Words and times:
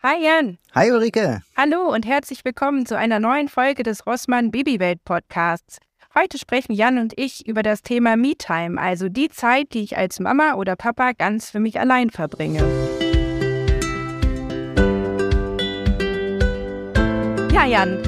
Hi 0.00 0.14
Jan. 0.22 0.58
Hi 0.76 0.92
Ulrike. 0.92 1.42
Hallo 1.56 1.92
und 1.92 2.06
herzlich 2.06 2.44
willkommen 2.44 2.86
zu 2.86 2.96
einer 2.96 3.18
neuen 3.18 3.48
Folge 3.48 3.82
des 3.82 4.06
Rossmann 4.06 4.52
Babywelt 4.52 5.02
Podcasts. 5.04 5.78
Heute 6.14 6.38
sprechen 6.38 6.72
Jan 6.72 6.98
und 6.98 7.14
ich 7.16 7.48
über 7.48 7.64
das 7.64 7.82
Thema 7.82 8.16
Me-Time, 8.16 8.80
also 8.80 9.08
die 9.08 9.28
Zeit, 9.28 9.72
die 9.72 9.82
ich 9.82 9.96
als 9.96 10.20
Mama 10.20 10.54
oder 10.54 10.76
Papa 10.76 11.14
ganz 11.18 11.50
für 11.50 11.58
mich 11.58 11.80
allein 11.80 12.10
verbringe. 12.10 12.60
Ja, 17.52 17.66
Jan, 17.66 17.98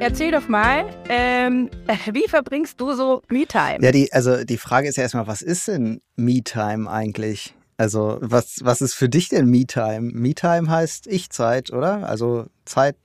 erzähl 0.00 0.32
doch 0.32 0.48
mal, 0.48 0.84
ähm, 1.08 1.70
wie 2.12 2.28
verbringst 2.28 2.78
du 2.78 2.92
so 2.92 3.22
Me-Time? 3.30 3.78
Ja, 3.80 3.90
die, 3.90 4.12
also 4.12 4.44
die 4.44 4.58
Frage 4.58 4.88
ist 4.88 4.96
ja 4.96 5.04
erstmal, 5.04 5.26
was 5.26 5.40
ist 5.40 5.66
denn 5.66 6.02
Me-Time 6.16 6.90
eigentlich? 6.90 7.54
Also, 7.78 8.18
was, 8.20 8.58
was 8.64 8.82
ist 8.82 8.94
für 8.94 9.08
dich 9.08 9.28
denn 9.28 9.46
Me-Time? 9.46 10.10
Me-Time 10.12 10.68
heißt 10.68 11.06
Ich-Zeit, 11.06 11.72
oder? 11.72 12.08
Also 12.08 12.46
Zeit, 12.64 12.96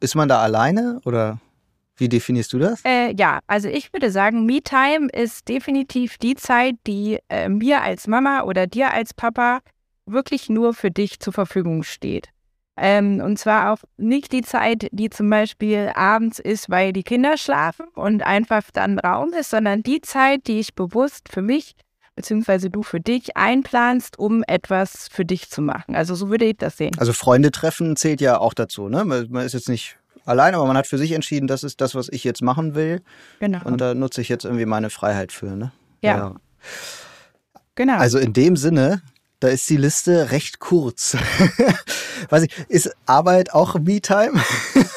ist 0.00 0.16
man 0.16 0.28
da 0.28 0.40
alleine 0.40 1.00
oder 1.04 1.38
wie 1.96 2.08
definierst 2.08 2.52
du 2.52 2.58
das? 2.58 2.82
Äh, 2.84 3.14
ja, 3.16 3.38
also 3.46 3.68
ich 3.68 3.92
würde 3.92 4.10
sagen, 4.10 4.44
Me-Time 4.44 5.08
ist 5.12 5.48
definitiv 5.48 6.18
die 6.18 6.34
Zeit, 6.34 6.74
die 6.86 7.20
äh, 7.28 7.48
mir 7.48 7.82
als 7.82 8.08
Mama 8.08 8.42
oder 8.42 8.66
dir 8.66 8.92
als 8.92 9.14
Papa 9.14 9.60
wirklich 10.04 10.48
nur 10.48 10.74
für 10.74 10.90
dich 10.90 11.20
zur 11.20 11.32
Verfügung 11.32 11.84
steht. 11.84 12.28
Ähm, 12.76 13.20
und 13.20 13.38
zwar 13.38 13.72
auch 13.72 13.78
nicht 13.98 14.32
die 14.32 14.42
Zeit, 14.42 14.88
die 14.90 15.10
zum 15.10 15.30
Beispiel 15.30 15.92
abends 15.94 16.40
ist, 16.40 16.70
weil 16.70 16.92
die 16.92 17.04
Kinder 17.04 17.36
schlafen 17.36 17.86
und 17.94 18.24
einfach 18.24 18.64
dann 18.72 18.98
Raum 18.98 19.32
ist, 19.34 19.50
sondern 19.50 19.84
die 19.84 20.00
Zeit, 20.00 20.48
die 20.48 20.58
ich 20.58 20.74
bewusst 20.74 21.28
für 21.28 21.42
mich 21.42 21.76
beziehungsweise 22.22 22.70
du 22.70 22.82
für 22.82 23.00
dich 23.00 23.36
einplanst, 23.36 24.18
um 24.18 24.44
etwas 24.46 25.08
für 25.10 25.24
dich 25.24 25.50
zu 25.50 25.60
machen. 25.60 25.96
Also 25.96 26.14
so 26.14 26.30
würde 26.30 26.44
ich 26.44 26.56
das 26.56 26.76
sehen. 26.76 26.92
Also 26.98 27.12
Freunde 27.12 27.50
treffen 27.50 27.96
zählt 27.96 28.20
ja 28.20 28.38
auch 28.38 28.54
dazu, 28.54 28.88
ne? 28.88 29.04
Man 29.04 29.44
ist 29.44 29.52
jetzt 29.52 29.68
nicht 29.68 29.96
allein, 30.24 30.54
aber 30.54 30.66
man 30.66 30.76
hat 30.76 30.86
für 30.86 30.98
sich 30.98 31.12
entschieden, 31.12 31.48
das 31.48 31.64
ist 31.64 31.80
das, 31.80 31.96
was 31.96 32.08
ich 32.08 32.22
jetzt 32.22 32.40
machen 32.40 32.76
will. 32.76 33.02
Genau. 33.40 33.58
Und 33.64 33.80
da 33.80 33.94
nutze 33.94 34.20
ich 34.20 34.28
jetzt 34.28 34.44
irgendwie 34.44 34.66
meine 34.66 34.88
Freiheit 34.88 35.32
für, 35.32 35.56
ne? 35.56 35.72
ja. 36.00 36.16
ja. 36.16 36.34
Genau. 37.74 37.96
Also 37.96 38.18
in 38.18 38.32
dem 38.34 38.56
Sinne, 38.56 39.02
da 39.40 39.48
ist 39.48 39.68
die 39.68 39.78
Liste 39.78 40.30
recht 40.30 40.60
kurz. 40.60 41.16
Weiß 42.28 42.42
ich, 42.44 42.56
ist 42.68 42.94
Arbeit 43.06 43.52
auch 43.54 43.74
Me-Time? 43.74 44.40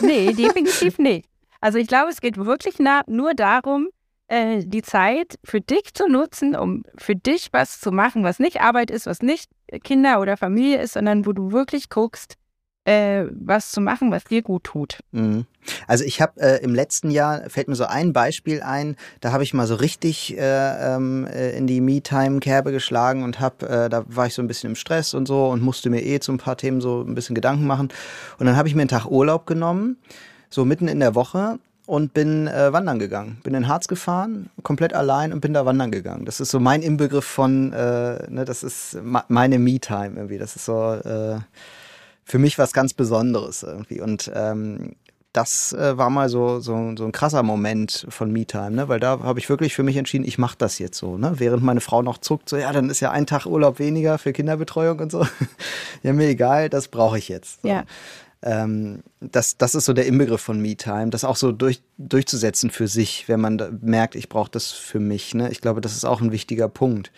nee, 0.02 0.34
definitiv 0.38 1.00
nicht. 1.00 1.28
Also 1.62 1.80
ich 1.80 1.88
glaube, 1.88 2.12
es 2.12 2.22
geht 2.22 2.38
wirklich 2.38 2.76
nur 3.08 3.34
darum, 3.34 3.88
äh, 4.28 4.64
die 4.66 4.82
Zeit 4.82 5.38
für 5.44 5.62
dich 5.62 5.94
zu 5.94 6.08
nutzen, 6.08 6.56
um 6.56 6.84
für 6.98 7.16
dich 7.16 7.50
was 7.52 7.80
zu 7.80 7.92
machen, 7.92 8.24
was 8.24 8.40
nicht 8.40 8.62
Arbeit 8.62 8.92
ist, 8.92 9.06
was 9.06 9.22
nicht 9.22 9.50
Kinder 9.84 10.20
oder 10.20 10.38
Familie 10.38 10.82
ist, 10.82 10.94
sondern 10.94 11.26
wo 11.26 11.34
du 11.34 11.52
wirklich 11.52 11.90
guckst, 11.90 12.36
äh, 12.86 13.26
was 13.32 13.72
zu 13.72 13.82
machen, 13.82 14.12
was 14.12 14.24
dir 14.24 14.44
gut 14.44 14.64
tut. 14.64 15.00
Mhm. 15.12 15.46
Also 15.88 16.04
ich 16.04 16.22
habe 16.22 16.40
äh, 16.40 16.64
im 16.64 16.76
letzten 16.76 17.10
Jahr, 17.10 17.50
fällt 17.50 17.68
mir 17.68 17.76
so 17.76 17.86
ein 17.86 18.14
Beispiel 18.14 18.62
ein, 18.62 18.96
da 19.22 19.32
habe 19.32 19.44
ich 19.44 19.54
mal 19.54 19.66
so 19.66 19.76
richtig 19.76 20.38
äh, 20.38 20.96
ähm, 20.96 21.26
äh, 21.26 21.58
in 21.58 21.66
die 21.66 21.82
Me-Time-Kerbe 21.82 22.72
geschlagen 22.72 23.24
und 23.24 23.40
habe, 23.40 23.68
äh, 23.68 23.90
da 23.90 24.06
war 24.08 24.28
ich 24.28 24.36
so 24.36 24.44
ein 24.44 24.48
bisschen 24.48 24.72
im 24.72 24.76
Stress 24.76 25.16
und 25.16 25.28
so 25.28 25.48
und 25.48 25.64
musste 25.64 25.90
mir 25.90 26.04
eh 26.04 26.20
zu 26.20 26.32
ein 26.32 26.38
paar 26.38 26.58
Themen 26.58 26.80
so 26.80 27.02
ein 27.02 27.16
bisschen 27.16 27.34
Gedanken 27.34 27.66
machen. 27.66 27.90
Und 28.38 28.46
dann 28.46 28.56
habe 28.56 28.68
ich 28.68 28.76
mir 28.76 28.82
einen 28.82 28.90
Tag 28.90 29.06
Urlaub 29.06 29.48
genommen, 29.48 29.98
so 30.52 30.64
mitten 30.64 30.88
in 30.88 31.00
der 31.00 31.16
Woche 31.16 31.58
und 31.86 32.14
bin 32.14 32.48
äh, 32.48 32.74
wandern 32.74 33.00
gegangen. 33.00 33.40
Bin 33.44 33.54
in 33.54 33.68
Harz 33.68 33.88
gefahren, 33.88 34.50
komplett 34.64 34.94
allein 34.94 35.32
und 35.32 35.42
bin 35.42 35.54
da 35.54 35.66
wandern 35.66 35.92
gegangen. 35.92 36.26
Das 36.26 36.40
ist 36.40 36.52
so 36.52 36.60
mein 36.60 36.82
Inbegriff 36.82 37.26
von, 37.26 37.74
äh, 37.74 38.30
ne, 38.30 38.46
das 38.46 38.64
ist 38.64 38.98
meine 39.28 39.60
Me-Time 39.60 40.14
irgendwie. 40.16 40.38
Das 40.38 40.56
ist 40.56 40.66
so 40.66 40.94
äh, 40.94 41.40
für 42.24 42.40
mich 42.40 42.58
was 42.58 42.74
ganz 42.74 42.94
Besonderes 42.94 43.64
irgendwie. 43.64 44.02
Und 44.02 44.32
ähm, 44.34 44.96
das 45.32 45.74
äh, 45.74 45.98
war 45.98 46.10
mal 46.10 46.30
so, 46.30 46.60
so, 46.60 46.94
so 46.98 47.04
ein 47.04 47.12
krasser 47.12 47.44
Moment 47.44 48.08
von 48.10 48.32
Me-Time, 48.32 48.72
ne? 48.72 48.88
weil 48.88 49.02
da 49.02 49.20
habe 49.20 49.38
ich 49.38 49.50
wirklich 49.50 49.76
für 49.76 49.84
mich 49.84 49.98
entschieden, 49.98 50.24
ich 50.24 50.38
mache 50.38 50.56
das 50.58 50.80
jetzt 50.80 50.98
so. 50.98 51.18
Ne? 51.18 51.34
Während 51.38 51.62
meine 51.62 51.82
Frau 51.82 52.02
noch 52.02 52.20
zuckt, 52.20 52.48
so 52.48 52.56
ja, 52.56 52.72
dann 52.72 52.90
ist 52.90 53.02
ja 53.02 53.12
ein 53.12 53.26
Tag 53.26 53.46
Urlaub 53.46 53.78
weniger 53.78 54.18
für 54.18 54.32
Kinderbetreuung 54.32 55.00
und 55.00 55.12
so. 55.12 55.28
ja, 56.04 56.14
mir 56.14 56.30
egal, 56.30 56.70
das 56.70 56.88
brauche 56.88 57.18
ich 57.18 57.28
jetzt. 57.28 57.62
So. 57.62 57.68
Ja 57.68 57.84
ähm, 58.46 59.02
das, 59.20 59.58
das 59.58 59.74
ist 59.74 59.86
so 59.86 59.94
der 59.94 60.06
Inbegriff 60.06 60.40
von 60.40 60.62
Me-Time, 60.62 61.10
das 61.10 61.24
auch 61.24 61.36
so 61.36 61.52
durch, 61.52 61.82
durchzusetzen 61.98 62.70
für 62.70 62.88
sich, 62.88 63.28
wenn 63.28 63.42
man 63.42 63.80
merkt, 63.82 64.14
ich 64.14 64.30
brauche 64.30 64.52
das 64.52 64.72
für 64.72 65.00
mich. 65.00 65.34
Ne? 65.34 65.50
Ich 65.52 65.62
glaube, 65.62 65.82
das 65.82 65.96
ist 65.96 66.06
auch 66.06 66.22
ein 66.22 66.32
wichtiger 66.32 66.70
Punkt. 66.70 67.12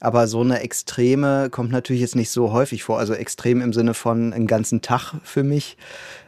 Aber 0.00 0.26
so 0.26 0.40
eine 0.40 0.60
Extreme 0.60 1.50
kommt 1.50 1.70
natürlich 1.70 2.00
jetzt 2.00 2.16
nicht 2.16 2.30
so 2.30 2.52
häufig 2.52 2.82
vor. 2.82 2.98
Also 2.98 3.12
extrem 3.12 3.60
im 3.60 3.74
Sinne 3.74 3.92
von 3.92 4.32
einen 4.32 4.46
ganzen 4.46 4.80
Tag 4.80 5.16
für 5.22 5.44
mich. 5.44 5.76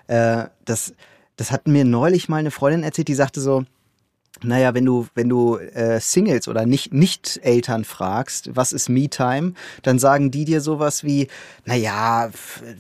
Äh, 0.07 0.45
das, 0.67 0.95
das 1.37 1.51
hat 1.51 1.67
mir 1.67 1.87
neulich 1.87 2.29
mal 2.29 2.37
eine 2.37 2.51
Freundin 2.51 2.83
erzählt, 2.83 3.09
die 3.09 3.15
sagte 3.15 3.41
so, 3.41 3.65
naja, 4.43 4.75
wenn 4.75 4.85
du, 4.85 5.07
wenn 5.15 5.29
du 5.29 5.57
äh, 5.57 6.01
Singles 6.01 6.49
oder 6.49 6.67
nicht, 6.67 6.93
nicht 6.93 7.41
Eltern 7.43 7.85
fragst, 7.85 8.55
was 8.55 8.73
ist 8.73 8.89
Me-Time, 8.89 9.55
dann 9.83 9.99
sagen 9.99 10.31
die 10.31 10.45
dir 10.45 10.61
sowas 10.61 11.05
wie, 11.05 11.29
naja, 11.65 12.31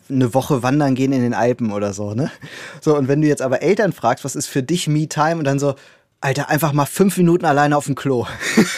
eine 0.08 0.34
Woche 0.34 0.62
wandern 0.62 0.94
gehen 0.94 1.12
in 1.12 1.22
den 1.22 1.34
Alpen 1.34 1.72
oder 1.72 1.92
so, 1.92 2.14
ne? 2.14 2.30
So, 2.80 2.96
und 2.96 3.08
wenn 3.08 3.20
du 3.20 3.28
jetzt 3.28 3.42
aber 3.42 3.62
Eltern 3.62 3.92
fragst, 3.92 4.24
was 4.24 4.36
ist 4.36 4.46
für 4.46 4.62
dich 4.62 4.88
Me-Time 4.88 5.36
und 5.36 5.44
dann 5.44 5.58
so, 5.58 5.74
Alter, 6.22 6.48
einfach 6.48 6.72
mal 6.72 6.86
fünf 6.86 7.16
Minuten 7.16 7.44
alleine 7.44 7.76
auf 7.76 7.86
dem 7.86 7.96
Klo. 7.96 8.26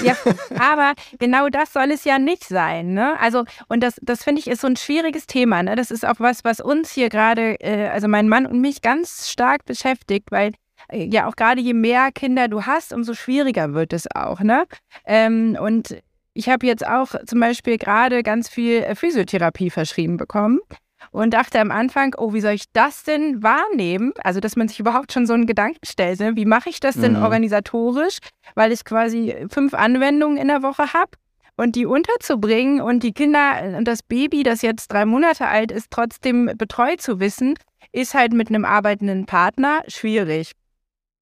Ja, 0.03 0.17
aber 0.59 0.95
genau 1.19 1.51
das 1.51 1.75
soll 1.75 1.91
es 1.91 2.05
ja 2.05 2.19
nicht 2.19 2.45
sein, 2.45 2.95
ne? 2.95 3.21
Also, 3.21 3.45
und 3.69 3.83
das, 3.83 3.97
das 4.01 4.25
finde 4.25 4.41
ich 4.41 4.47
ist 4.47 4.63
so 4.63 4.67
ein 4.67 4.77
schwieriges 4.77 5.27
Thema, 5.27 5.63
ne? 5.63 5.77
Das 5.77 5.91
ist 5.91 6.07
auch 6.07 6.19
was, 6.21 6.43
was 6.45 6.61
uns 6.61 6.91
hier 6.91 7.11
gerade, 7.11 7.61
äh, 7.61 7.89
also 7.89 8.09
mein 8.09 8.31
Mann 8.31 8.47
und 8.47 8.63
mich 8.63 8.81
ganz 8.81 9.29
stark 9.29 9.67
beschäftigt, 9.67 10.33
weil 10.33 10.53
ja 10.93 11.27
auch 11.27 11.37
gerade 11.37 11.61
je 11.61 11.75
mehr 11.75 12.11
Kinder 12.13 12.49
du 12.49 12.63
hast, 12.63 12.93
umso 12.93 13.15
schwieriger 13.15 13.75
wird 13.75 13.93
es 13.93 14.07
auch. 14.15 14.41
Ne? 14.41 14.65
Ähm, 15.07 15.57
und 15.61 15.97
ich 16.35 16.49
habe 16.49 16.67
jetzt 16.67 16.87
auch 16.87 17.15
zum 17.27 17.41
Beispiel 17.41 17.79
gerade 17.79 18.23
ganz 18.23 18.49
viel 18.49 18.83
äh, 18.83 18.95
Physiotherapie 18.95 19.71
verschrieben 19.71 20.17
bekommen 20.17 20.61
und 21.13 21.33
dachte 21.33 21.61
am 21.61 21.71
Anfang, 21.71 22.15
oh, 22.19 22.33
wie 22.35 22.41
soll 22.41 22.55
ich 22.55 22.65
das 22.73 23.05
denn 23.05 23.43
wahrnehmen? 23.43 24.13
Also, 24.23 24.41
dass 24.41 24.57
man 24.57 24.69
sich 24.69 24.81
überhaupt 24.81 25.13
schon 25.13 25.27
so 25.27 25.35
einen 25.35 25.47
Gedanken 25.47 25.85
stellt. 25.85 26.19
Ne? 26.21 26.35
Wie 26.35 26.45
mache 26.45 26.71
ich 26.71 26.81
das 26.81 26.97
denn 26.97 27.15
mhm. 27.15 27.23
organisatorisch? 27.23 28.19
Weil 28.55 28.73
ich 28.73 28.85
quasi 28.85 29.47
fünf 29.49 29.75
Anwendungen 29.75 30.37
in 30.37 30.49
der 30.49 30.63
Woche 30.63 30.93
habe 30.93 31.13
und 31.57 31.77
die 31.77 31.87
unterzubringen 31.87 32.81
und 32.81 33.03
die 33.03 33.13
Kinder 33.13 33.61
äh, 33.63 33.77
und 33.77 33.87
das 33.87 34.03
Baby, 34.03 34.43
das 34.43 34.63
jetzt 34.63 34.93
drei 34.93 35.05
Monate 35.05 35.47
alt 35.47 35.71
ist, 35.71 35.89
trotzdem 35.91 36.51
betreut 36.57 37.01
zu 37.01 37.21
wissen, 37.21 37.55
ist 37.93 38.15
halt 38.15 38.33
mit 38.33 38.49
einem 38.49 38.65
arbeitenden 38.65 39.27
Partner 39.27 39.83
schwierig. 39.87 40.53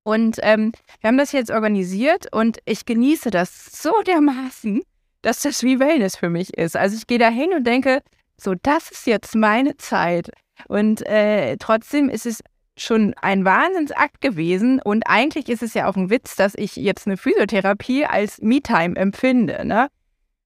Und 0.05 0.39
ähm, 0.43 0.73
wir 1.01 1.09
haben 1.09 1.19
das 1.19 1.33
jetzt 1.33 1.51
organisiert 1.51 2.33
und 2.33 2.59
ich 2.65 2.85
genieße 2.85 3.31
das 3.31 3.81
so 3.81 3.93
dermaßen, 4.03 4.83
dass 5.23 5.43
das 5.43 5.63
wie 5.63 5.79
Wellness 5.79 6.17
für 6.17 6.29
mich 6.29 6.57
ist. 6.57 6.77
Also 6.77 6.97
ich 6.97 7.07
gehe 7.07 7.19
da 7.19 7.29
hin 7.29 7.53
und 7.55 7.65
denke, 7.65 8.03
so, 8.37 8.55
das 8.55 8.91
ist 8.91 9.07
jetzt 9.07 9.37
meine 9.37 9.77
Zeit. 9.77 10.31
Und 10.67 11.07
äh, 11.07 11.57
trotzdem 11.59 12.09
ist 12.09 12.27
es 12.27 12.43
schon 12.77 13.15
ein 13.21 13.45
Wahnsinnsakt 13.45 14.21
gewesen. 14.21 14.81
Und 14.83 15.05
eigentlich 15.07 15.49
ist 15.49 15.63
es 15.63 15.75
ja 15.75 15.89
auch 15.89 15.97
ein 15.97 16.11
Witz, 16.11 16.37
dass 16.37 16.55
ich 16.57 16.77
jetzt 16.77 17.07
eine 17.07 17.17
Physiotherapie 17.17 18.07
als 18.07 18.41
Me-Time 18.41 18.97
empfinde. 18.97 19.65
Ne? 19.65 19.89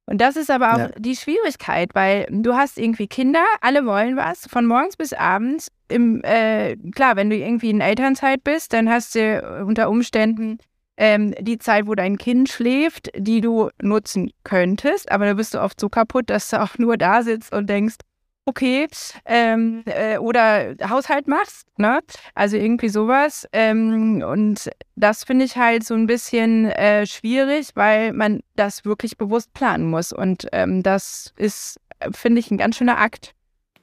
Und 0.06 0.20
das 0.20 0.36
ist 0.36 0.50
aber 0.50 0.74
auch 0.74 0.78
ja. 0.78 0.90
die 0.96 1.16
Schwierigkeit, 1.16 1.90
weil 1.94 2.26
du 2.30 2.54
hast 2.54 2.78
irgendwie 2.78 3.08
Kinder, 3.08 3.44
alle 3.60 3.84
wollen 3.86 4.16
was, 4.16 4.46
von 4.46 4.64
morgens 4.64 4.96
bis 4.96 5.12
abends. 5.12 5.68
Im, 5.88 6.22
äh, 6.22 6.76
klar, 6.94 7.16
wenn 7.16 7.28
du 7.28 7.36
irgendwie 7.36 7.70
in 7.70 7.80
Elternzeit 7.80 8.44
bist, 8.44 8.72
dann 8.72 8.88
hast 8.88 9.16
du 9.16 9.64
unter 9.66 9.90
Umständen 9.90 10.58
ähm, 10.96 11.34
die 11.40 11.58
Zeit, 11.58 11.86
wo 11.86 11.94
dein 11.94 12.16
Kind 12.18 12.48
schläft, 12.48 13.10
die 13.16 13.40
du 13.40 13.70
nutzen 13.82 14.30
könntest, 14.44 15.10
aber 15.10 15.26
da 15.26 15.34
bist 15.34 15.54
du 15.54 15.60
oft 15.60 15.80
so 15.80 15.88
kaputt, 15.88 16.30
dass 16.30 16.50
du 16.50 16.62
auch 16.62 16.78
nur 16.78 16.96
da 16.96 17.22
sitzt 17.22 17.52
und 17.52 17.68
denkst, 17.68 17.96
okay, 18.46 18.88
ähm, 19.24 19.82
äh, 19.86 20.18
oder 20.18 20.74
Haushalt 20.88 21.28
machst, 21.28 21.66
ne? 21.78 22.00
Also 22.34 22.56
irgendwie 22.56 22.88
sowas. 22.88 23.46
Ähm, 23.52 24.24
und 24.26 24.70
das 24.94 25.24
finde 25.24 25.44
ich 25.44 25.56
halt 25.56 25.84
so 25.84 25.94
ein 25.94 26.06
bisschen 26.06 26.66
äh, 26.66 27.06
schwierig, 27.06 27.70
weil 27.74 28.12
man 28.12 28.40
das 28.54 28.84
wirklich 28.84 29.18
bewusst 29.18 29.52
planen 29.52 29.90
muss. 29.90 30.12
Und 30.12 30.46
ähm, 30.52 30.82
das 30.82 31.34
ist, 31.36 31.80
finde 32.12 32.38
ich, 32.38 32.50
ein 32.50 32.58
ganz 32.58 32.76
schöner 32.76 32.98
Akt, 32.98 33.34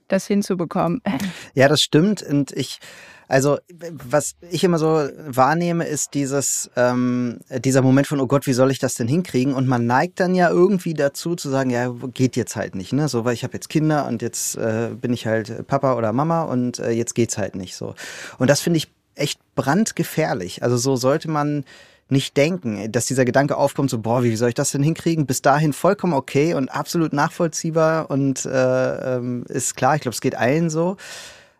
das 0.07 0.27
hinzubekommen. 0.27 1.01
Ja, 1.55 1.67
das 1.67 1.81
stimmt. 1.81 2.23
Und 2.23 2.51
ich 2.51 2.79
also, 3.27 3.57
was 3.91 4.35
ich 4.51 4.63
immer 4.63 4.77
so 4.77 5.07
wahrnehme, 5.25 5.85
ist 5.85 6.13
dieses, 6.13 6.69
ähm, 6.75 7.39
dieser 7.49 7.81
Moment 7.81 8.05
von, 8.05 8.19
oh 8.19 8.27
Gott, 8.27 8.45
wie 8.45 8.53
soll 8.53 8.69
ich 8.69 8.79
das 8.79 8.95
denn 8.95 9.07
hinkriegen? 9.07 9.53
Und 9.53 9.67
man 9.67 9.87
neigt 9.87 10.19
dann 10.19 10.35
ja 10.35 10.49
irgendwie 10.49 10.93
dazu 10.93 11.35
zu 11.35 11.49
sagen, 11.49 11.69
ja, 11.69 11.93
geht 12.13 12.35
jetzt 12.35 12.55
halt 12.55 12.75
nicht, 12.75 12.93
ne? 12.93 13.07
So, 13.07 13.25
weil 13.25 13.33
ich 13.33 13.43
habe 13.43 13.53
jetzt 13.53 13.69
Kinder 13.69 14.07
und 14.07 14.21
jetzt 14.21 14.55
äh, 14.57 14.89
bin 14.99 15.13
ich 15.13 15.25
halt 15.25 15.65
Papa 15.67 15.95
oder 15.95 16.13
Mama 16.13 16.43
und 16.43 16.79
äh, 16.79 16.91
jetzt 16.91 17.15
geht's 17.15 17.37
halt 17.37 17.55
nicht 17.55 17.75
so. 17.75 17.95
Und 18.37 18.49
das 18.49 18.61
finde 18.61 18.77
ich 18.77 18.91
echt 19.15 19.39
brandgefährlich. 19.55 20.63
Also 20.63 20.77
so 20.77 20.95
sollte 20.95 21.29
man 21.29 21.65
nicht 22.13 22.37
denken, 22.37 22.89
dass 22.91 23.05
dieser 23.05 23.25
Gedanke 23.25 23.57
aufkommt, 23.57 23.89
so, 23.89 23.99
boah, 23.99 24.23
wie 24.23 24.35
soll 24.37 24.49
ich 24.49 24.55
das 24.55 24.71
denn 24.71 24.83
hinkriegen? 24.83 25.25
Bis 25.25 25.41
dahin 25.41 25.73
vollkommen 25.73 26.13
okay 26.13 26.53
und 26.53 26.69
absolut 26.69 27.11
nachvollziehbar 27.11 28.09
und 28.09 28.45
äh, 28.45 29.15
ähm, 29.17 29.43
ist 29.49 29.75
klar, 29.75 29.95
ich 29.95 30.01
glaube, 30.01 30.13
es 30.13 30.21
geht 30.21 30.35
allen 30.35 30.69
so. 30.69 30.95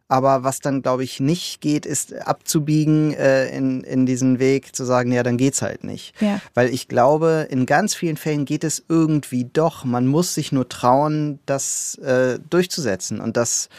Aber 0.09 0.43
was 0.43 0.59
dann, 0.59 0.83
glaube 0.83 1.03
ich, 1.03 1.19
nicht 1.19 1.59
geht, 1.59 1.85
ist 1.85 2.13
abzubiegen 2.13 3.13
äh, 3.13 3.47
in, 3.47 3.83
in 3.83 4.05
diesen 4.05 4.37
Weg, 4.37 4.75
zu 4.75 4.83
sagen, 4.83 5.11
ja, 5.11 5.23
dann 5.23 5.37
geht's 5.37 5.61
halt 5.61 5.83
nicht. 5.83 6.13
Ja. 6.21 6.39
Weil 6.53 6.69
ich 6.69 6.87
glaube, 6.87 7.47
in 7.49 7.65
ganz 7.65 7.95
vielen 7.95 8.17
Fällen 8.17 8.45
geht 8.45 8.63
es 8.63 8.83
irgendwie 8.87 9.45
doch. 9.45 9.85
Man 9.85 10.05
muss 10.05 10.35
sich 10.35 10.51
nur 10.51 10.69
trauen, 10.69 11.39
das 11.47 11.95
äh, 11.95 12.37
durchzusetzen 12.47 13.21
und 13.21 13.37
das 13.37 13.69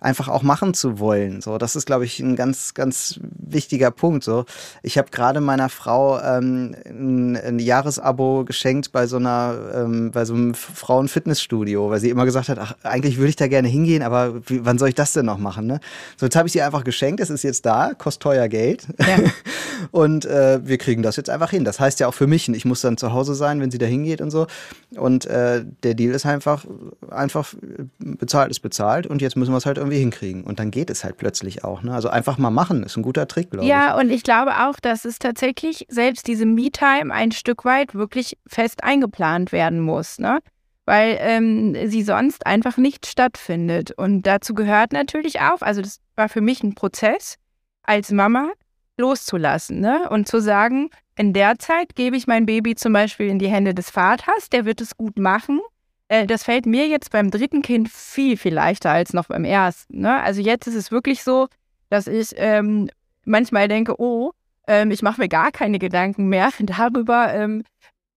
einfach 0.00 0.28
auch 0.28 0.42
machen 0.42 0.74
zu 0.74 1.00
wollen. 1.00 1.40
So, 1.40 1.58
das 1.58 1.74
ist, 1.74 1.86
glaube 1.86 2.04
ich, 2.04 2.20
ein 2.20 2.36
ganz, 2.36 2.74
ganz 2.74 3.18
wichtiger 3.22 3.90
Punkt. 3.90 4.22
So, 4.22 4.44
ich 4.82 4.96
habe 4.96 5.10
gerade 5.10 5.40
meiner 5.40 5.68
Frau 5.68 6.20
ähm, 6.20 6.76
ein, 6.86 7.36
ein 7.36 7.58
Jahresabo 7.58 8.44
geschenkt 8.44 8.92
bei 8.92 9.06
so 9.08 9.16
einer, 9.16 9.56
ähm, 9.74 10.12
bei 10.12 10.24
so 10.24 10.34
einem 10.34 10.54
Frauenfitnessstudio, 10.54 11.90
weil 11.90 11.98
sie 11.98 12.10
immer 12.10 12.24
gesagt 12.24 12.48
hat, 12.48 12.58
ach, 12.58 12.76
eigentlich 12.84 13.16
würde 13.16 13.30
ich 13.30 13.36
da 13.36 13.48
gerne 13.48 13.66
hingehen, 13.66 14.02
aber 14.02 14.34
wie, 14.46 14.64
wann 14.64 14.78
soll 14.78 14.90
ich 14.90 14.94
das 14.94 15.12
denn 15.12 15.26
noch 15.26 15.38
machen? 15.38 15.66
Ne? 15.66 15.80
So, 16.16 16.26
jetzt 16.26 16.36
habe 16.36 16.46
ich 16.46 16.52
sie 16.52 16.62
einfach 16.62 16.84
geschenkt. 16.84 17.20
Es 17.20 17.30
ist 17.30 17.42
jetzt 17.42 17.66
da, 17.66 17.92
kostet 17.94 18.22
teuer 18.22 18.48
Geld. 18.48 18.86
Ja. 19.00 19.18
und 19.90 20.26
äh, 20.26 20.60
wir 20.64 20.78
kriegen 20.78 21.02
das 21.02 21.16
jetzt 21.16 21.30
einfach 21.30 21.50
hin. 21.50 21.64
Das 21.64 21.80
heißt 21.80 21.98
ja 21.98 22.06
auch 22.06 22.14
für 22.14 22.28
mich, 22.28 22.48
ich 22.48 22.64
muss 22.64 22.82
dann 22.82 22.96
zu 22.96 23.12
Hause 23.12 23.34
sein, 23.34 23.60
wenn 23.60 23.72
sie 23.72 23.78
da 23.78 23.86
hingeht 23.86 24.20
und 24.20 24.30
so. 24.30 24.46
Und 24.94 25.26
äh, 25.26 25.64
der 25.82 25.94
Deal 25.94 26.14
ist 26.14 26.24
einfach, 26.24 26.64
einfach 27.10 27.52
bezahlt 27.98 28.50
ist 28.50 28.60
bezahlt 28.60 29.06
und 29.06 29.22
jetzt 29.22 29.36
müssen 29.36 29.52
wir 29.52 29.58
es 29.58 29.66
halt 29.66 29.76
irgendwie 29.78 29.87
irgendwie 29.88 30.00
hinkriegen. 30.00 30.44
Und 30.44 30.58
dann 30.58 30.70
geht 30.70 30.90
es 30.90 31.04
halt 31.04 31.16
plötzlich 31.16 31.64
auch. 31.64 31.82
Ne? 31.82 31.92
Also 31.92 32.08
einfach 32.08 32.38
mal 32.38 32.50
machen 32.50 32.82
ist 32.82 32.96
ein 32.96 33.02
guter 33.02 33.26
Trick, 33.26 33.50
glaube 33.50 33.64
ich. 33.64 33.70
Ja, 33.70 33.98
und 33.98 34.10
ich 34.10 34.22
glaube 34.22 34.52
auch, 34.66 34.78
dass 34.80 35.04
es 35.04 35.18
tatsächlich 35.18 35.86
selbst 35.88 36.26
diese 36.26 36.46
Me-Time 36.46 37.12
ein 37.12 37.32
Stück 37.32 37.64
weit 37.64 37.94
wirklich 37.94 38.38
fest 38.46 38.84
eingeplant 38.84 39.52
werden 39.52 39.80
muss. 39.80 40.18
Ne? 40.18 40.40
Weil 40.84 41.18
ähm, 41.20 41.76
sie 41.88 42.02
sonst 42.02 42.46
einfach 42.46 42.76
nicht 42.76 43.06
stattfindet. 43.06 43.92
Und 43.92 44.22
dazu 44.22 44.54
gehört 44.54 44.92
natürlich 44.92 45.40
auch, 45.40 45.62
also 45.62 45.82
das 45.82 46.00
war 46.16 46.28
für 46.28 46.40
mich 46.40 46.62
ein 46.62 46.74
Prozess 46.74 47.36
als 47.82 48.12
Mama, 48.12 48.50
loszulassen 48.98 49.80
ne? 49.80 50.08
und 50.10 50.28
zu 50.28 50.40
sagen, 50.40 50.90
in 51.16 51.32
der 51.32 51.58
Zeit 51.58 51.96
gebe 51.96 52.16
ich 52.16 52.26
mein 52.26 52.46
Baby 52.46 52.74
zum 52.74 52.92
Beispiel 52.92 53.28
in 53.28 53.38
die 53.38 53.48
Hände 53.48 53.74
des 53.74 53.90
Vaters, 53.90 54.50
der 54.50 54.64
wird 54.64 54.80
es 54.80 54.96
gut 54.96 55.18
machen 55.18 55.60
äh, 56.08 56.26
das 56.26 56.44
fällt 56.44 56.66
mir 56.66 56.86
jetzt 56.88 57.10
beim 57.10 57.30
dritten 57.30 57.62
Kind 57.62 57.88
viel, 57.88 58.36
viel 58.36 58.54
leichter 58.54 58.90
als 58.90 59.12
noch 59.12 59.26
beim 59.26 59.44
ersten. 59.44 60.00
Ne? 60.00 60.20
Also 60.22 60.40
jetzt 60.40 60.66
ist 60.66 60.74
es 60.74 60.90
wirklich 60.90 61.22
so, 61.22 61.48
dass 61.90 62.06
ich 62.06 62.32
ähm, 62.36 62.90
manchmal 63.24 63.68
denke, 63.68 64.00
oh, 64.00 64.32
ähm, 64.66 64.90
ich 64.90 65.02
mache 65.02 65.20
mir 65.20 65.28
gar 65.28 65.52
keine 65.52 65.78
Gedanken 65.78 66.28
mehr 66.28 66.50
darüber, 66.60 67.32
ähm, 67.32 67.62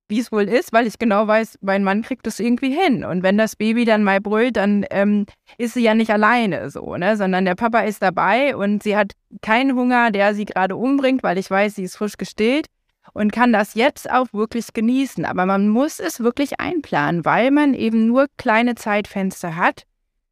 wie 0.07 0.19
es 0.19 0.31
wohl 0.31 0.43
ist, 0.43 0.73
weil 0.73 0.87
ich 0.87 0.99
genau 0.99 1.25
weiß, 1.25 1.59
mein 1.61 1.85
Mann 1.85 2.01
kriegt 2.01 2.27
das 2.27 2.41
irgendwie 2.41 2.75
hin. 2.75 3.05
Und 3.05 3.23
wenn 3.23 3.37
das 3.37 3.55
Baby 3.55 3.85
dann 3.85 4.03
mal 4.03 4.19
brüllt, 4.19 4.57
dann 4.57 4.85
ähm, 4.91 5.25
ist 5.57 5.73
sie 5.73 5.83
ja 5.83 5.93
nicht 5.93 6.11
alleine 6.11 6.69
so, 6.69 6.97
ne? 6.97 7.15
sondern 7.15 7.45
der 7.45 7.55
Papa 7.55 7.79
ist 7.81 8.01
dabei 8.01 8.55
und 8.57 8.83
sie 8.83 8.97
hat 8.97 9.13
keinen 9.41 9.73
Hunger, 9.77 10.11
der 10.11 10.35
sie 10.35 10.43
gerade 10.43 10.75
umbringt, 10.75 11.23
weil 11.23 11.37
ich 11.37 11.49
weiß, 11.49 11.75
sie 11.75 11.83
ist 11.83 11.95
frisch 11.95 12.17
gestillt 12.17 12.67
und 13.13 13.31
kann 13.31 13.53
das 13.53 13.73
jetzt 13.73 14.09
auch 14.09 14.27
wirklich 14.33 14.73
genießen. 14.73 15.25
Aber 15.25 15.45
man 15.45 15.67
muss 15.67 15.99
es 15.99 16.19
wirklich 16.19 16.59
einplanen, 16.59 17.25
weil 17.25 17.51
man 17.51 17.73
eben 17.73 18.07
nur 18.07 18.27
kleine 18.37 18.75
Zeitfenster 18.75 19.55
hat. 19.55 19.83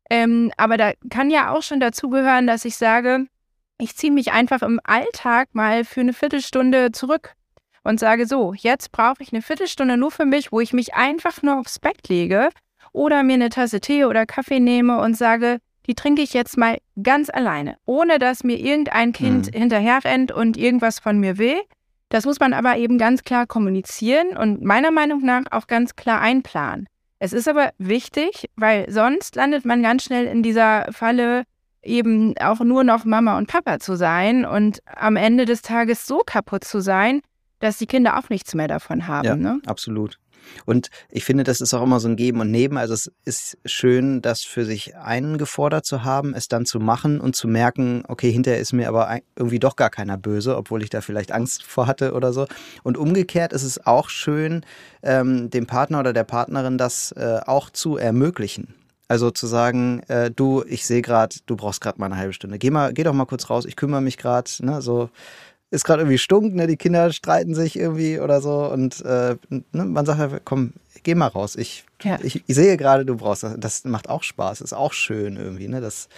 Ähm, 0.10 0.52
aber 0.58 0.78
da 0.78 0.94
kann 1.10 1.30
ja 1.30 1.52
auch 1.52 1.62
schon 1.62 1.80
dazugehören, 1.80 2.48
dass 2.48 2.66
ich 2.66 2.78
sage, 2.78 3.28
ich 3.78 3.96
ziehe 3.96 4.12
mich 4.12 4.32
einfach 4.32 4.62
im 4.62 4.80
Alltag 4.84 5.50
mal 5.54 5.86
für 5.86 6.02
eine 6.02 6.14
Viertelstunde 6.14 6.92
zurück 6.92 7.34
und 7.84 8.00
sage 8.00 8.26
so, 8.26 8.54
jetzt 8.54 8.92
brauche 8.92 9.22
ich 9.22 9.32
eine 9.32 9.42
Viertelstunde 9.42 9.98
nur 9.98 10.12
für 10.12 10.26
mich, 10.26 10.52
wo 10.52 10.60
ich 10.60 10.74
mich 10.74 10.96
einfach 10.96 11.42
nur 11.42 11.60
aufs 11.60 11.80
Bett 11.80 12.08
lege 12.08 12.50
oder 12.92 13.24
mir 13.24 13.36
eine 13.36 13.50
Tasse 13.50 13.80
Tee 13.80 14.06
oder 14.06 14.26
Kaffee 14.26 14.60
nehme 14.60 15.00
und 15.00 15.16
sage, 15.16 15.60
die 15.88 15.96
trinke 15.96 16.22
ich 16.22 16.34
jetzt 16.34 16.58
mal 16.58 16.78
ganz 17.02 17.30
alleine, 17.30 17.78
ohne 17.86 18.20
dass 18.20 18.44
mir 18.44 18.60
irgendein 18.60 19.14
Kind 19.14 19.48
mhm. 19.48 19.58
hinterher 19.58 20.04
rennt 20.04 20.32
und 20.32 20.58
irgendwas 20.58 21.00
von 21.00 21.20
mir 21.20 21.38
will, 21.38 21.60
das 22.10 22.26
muss 22.26 22.40
man 22.40 22.54
aber 22.54 22.78
eben 22.78 22.98
ganz 22.98 23.24
klar 23.24 23.48
kommunizieren 23.48 24.36
und 24.36 24.64
meiner 24.64 24.92
Meinung 24.92 25.22
nach 25.24 25.44
auch 25.52 25.68
ganz 25.68 25.96
klar 25.96 26.22
einplanen. 26.22 26.88
Es 27.20 27.34
ist 27.34 27.48
aber 27.48 27.72
wichtig, 27.78 28.50
weil 28.56 28.90
sonst 28.90 29.36
landet 29.36 29.66
man 29.66 29.84
ganz 29.84 30.04
schnell 30.04 30.26
in 30.26 30.42
dieser 30.42 30.92
Falle, 30.92 31.44
eben 31.82 32.36
auch 32.40 32.60
nur 32.60 32.84
noch 32.84 33.06
Mama 33.06 33.38
und 33.38 33.48
Papa 33.48 33.80
zu 33.80 33.96
sein 33.96 34.46
und 34.46 34.80
am 34.86 35.16
Ende 35.16 35.46
des 35.46 35.62
Tages 35.62 36.06
so 36.06 36.22
kaputt 36.26 36.64
zu 36.64 36.82
sein, 36.82 37.22
dass 37.60 37.78
die 37.78 37.88
Kinder 37.88 38.18
auch 38.18 38.30
nichts 38.30 38.54
mehr 38.54 38.68
davon 38.68 39.08
haben. 39.08 39.26
Ja, 39.26 39.36
ne? 39.36 39.62
absolut. 39.66 40.18
Und 40.66 40.90
ich 41.10 41.24
finde, 41.24 41.44
das 41.44 41.62
ist 41.62 41.74
auch 41.74 41.84
immer 41.84 42.00
so 42.00 42.08
ein 42.08 42.16
Geben 42.16 42.40
und 42.42 42.52
Nehmen. 42.52 42.78
Also 42.78 42.94
es 42.94 43.12
ist 43.26 43.58
schön, 43.66 44.22
das 44.22 44.44
für 44.44 44.66
sich 44.66 44.96
eingefordert 44.96 45.86
zu 45.86 46.04
haben, 46.04 46.34
es 46.34 46.48
dann 46.48 46.66
zu 46.66 46.80
machen 46.80 47.20
und 47.20 47.36
zu 47.36 47.48
merken, 47.48 48.04
okay, 48.08 48.32
hinterher 48.32 48.60
ist 48.60 48.74
mir 48.74 48.88
aber 48.88 49.20
irgendwie 49.36 49.60
doch 49.60 49.76
gar 49.76 49.90
keiner 49.90 50.18
böse, 50.18 50.58
obwohl 50.58 50.84
ich 50.84 50.90
da 50.90 51.02
vielleicht 51.02 51.32
Angst 51.32 51.64
vor 51.64 51.88
hatte 51.88 52.14
oder 52.14 52.34
so. 52.34 52.48
Und 52.84 52.98
umgekehrt 52.98 53.54
ist 53.54 53.64
es 53.64 53.86
auch 53.86 54.10
schön, 54.10 54.66
ähm, 55.04 55.50
dem 55.50 55.66
Partner 55.68 56.00
oder 56.00 56.14
der 56.14 56.24
Partnerin 56.24 56.78
das 56.78 57.12
äh, 57.14 57.40
auch 57.46 57.70
zu 57.70 57.98
ermöglichen. 57.98 58.74
Also 59.08 59.32
zu 59.32 59.48
sagen, 59.48 60.02
äh, 60.08 60.30
du, 60.30 60.64
ich 60.68 60.86
sehe 60.86 61.02
gerade, 61.02 61.36
du 61.48 61.56
brauchst 61.56 61.82
gerade 61.82 62.00
mal 62.00 62.06
eine 62.06 62.18
halbe 62.18 62.34
Stunde. 62.34 62.60
Geh 62.60 62.70
mal, 62.70 62.94
geh 62.94 63.04
doch 63.04 63.14
mal 63.14 63.26
kurz 63.26 63.50
raus, 63.50 63.66
ich 63.66 63.76
kümmere 63.76 64.02
mich 64.02 64.18
gerade, 64.18 64.52
ne, 64.60 64.84
so 64.84 65.10
ist 65.72 65.86
gerade 65.86 66.02
irgendwie 66.02 66.18
stunk, 66.18 66.56
ne? 66.56 66.68
Die 66.68 66.78
Kinder 66.78 67.12
streiten 67.14 67.54
sich 67.54 67.78
irgendwie 67.78 68.20
oder 68.20 68.42
so 68.42 68.66
und 68.72 69.02
äh, 69.06 69.36
ne? 69.50 69.64
man 69.72 70.06
sagt 70.06 70.20
einfach, 70.20 70.40
komm, 70.44 70.74
geh 71.04 71.16
mal 71.16 71.28
raus. 71.28 71.56
Ich, 71.56 71.86
ja. 72.02 72.18
ich, 72.24 72.44
ich, 72.48 72.56
sehe 72.56 72.76
gerade, 72.78 73.06
du 73.06 73.18
brauchst 73.18 73.44
das. 73.44 73.56
Das 73.58 73.86
macht 73.86 74.10
auch 74.10 74.24
Spaß, 74.24 74.62
ist 74.62 74.74
auch 74.74 74.94
schön 74.94 75.38
irgendwie, 75.38 75.68
ne? 75.68 75.80
Das, 75.80 76.10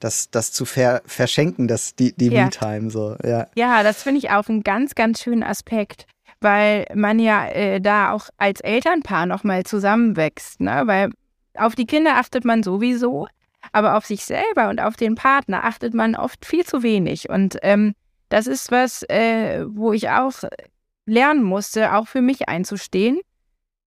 das, 0.00 0.30
das 0.30 0.52
zu 0.52 0.64
ver, 0.64 1.02
verschenken, 1.04 1.68
das, 1.68 1.94
die, 1.96 2.12
die 2.14 2.28
ja. 2.28 2.44
Me-Time 2.44 2.90
so, 2.90 3.16
ja. 3.22 3.46
Ja, 3.56 3.82
das 3.82 4.02
finde 4.02 4.18
ich 4.18 4.30
auch 4.30 4.48
einen 4.48 4.62
ganz, 4.62 4.94
ganz 4.94 5.22
schönen 5.22 5.42
Aspekt, 5.42 6.06
weil 6.40 6.86
man 6.94 7.18
ja 7.18 7.46
äh, 7.48 7.80
da 7.80 8.12
auch 8.12 8.28
als 8.38 8.60
Elternpaar 8.60 9.26
nochmal 9.26 9.64
zusammenwächst, 9.64 10.60
ne? 10.60 10.82
Weil 10.86 11.10
auf 11.54 11.74
die 11.74 11.86
Kinder 11.86 12.16
achtet 12.16 12.44
man 12.46 12.62
sowieso, 12.62 13.26
aber 13.72 13.96
auf 13.96 14.06
sich 14.06 14.24
selber 14.24 14.70
und 14.70 14.80
auf 14.80 14.96
den 14.96 15.14
Partner 15.14 15.64
achtet 15.64 15.92
man 15.92 16.14
oft 16.14 16.46
viel 16.46 16.64
zu 16.64 16.82
wenig. 16.82 17.28
Und 17.28 17.58
ähm, 17.62 17.94
das 18.28 18.46
ist 18.46 18.70
was, 18.70 19.02
äh, 19.04 19.64
wo 19.68 19.92
ich 19.92 20.08
auch 20.10 20.34
lernen 21.06 21.42
musste, 21.42 21.94
auch 21.94 22.06
für 22.06 22.20
mich 22.20 22.48
einzustehen. 22.48 23.20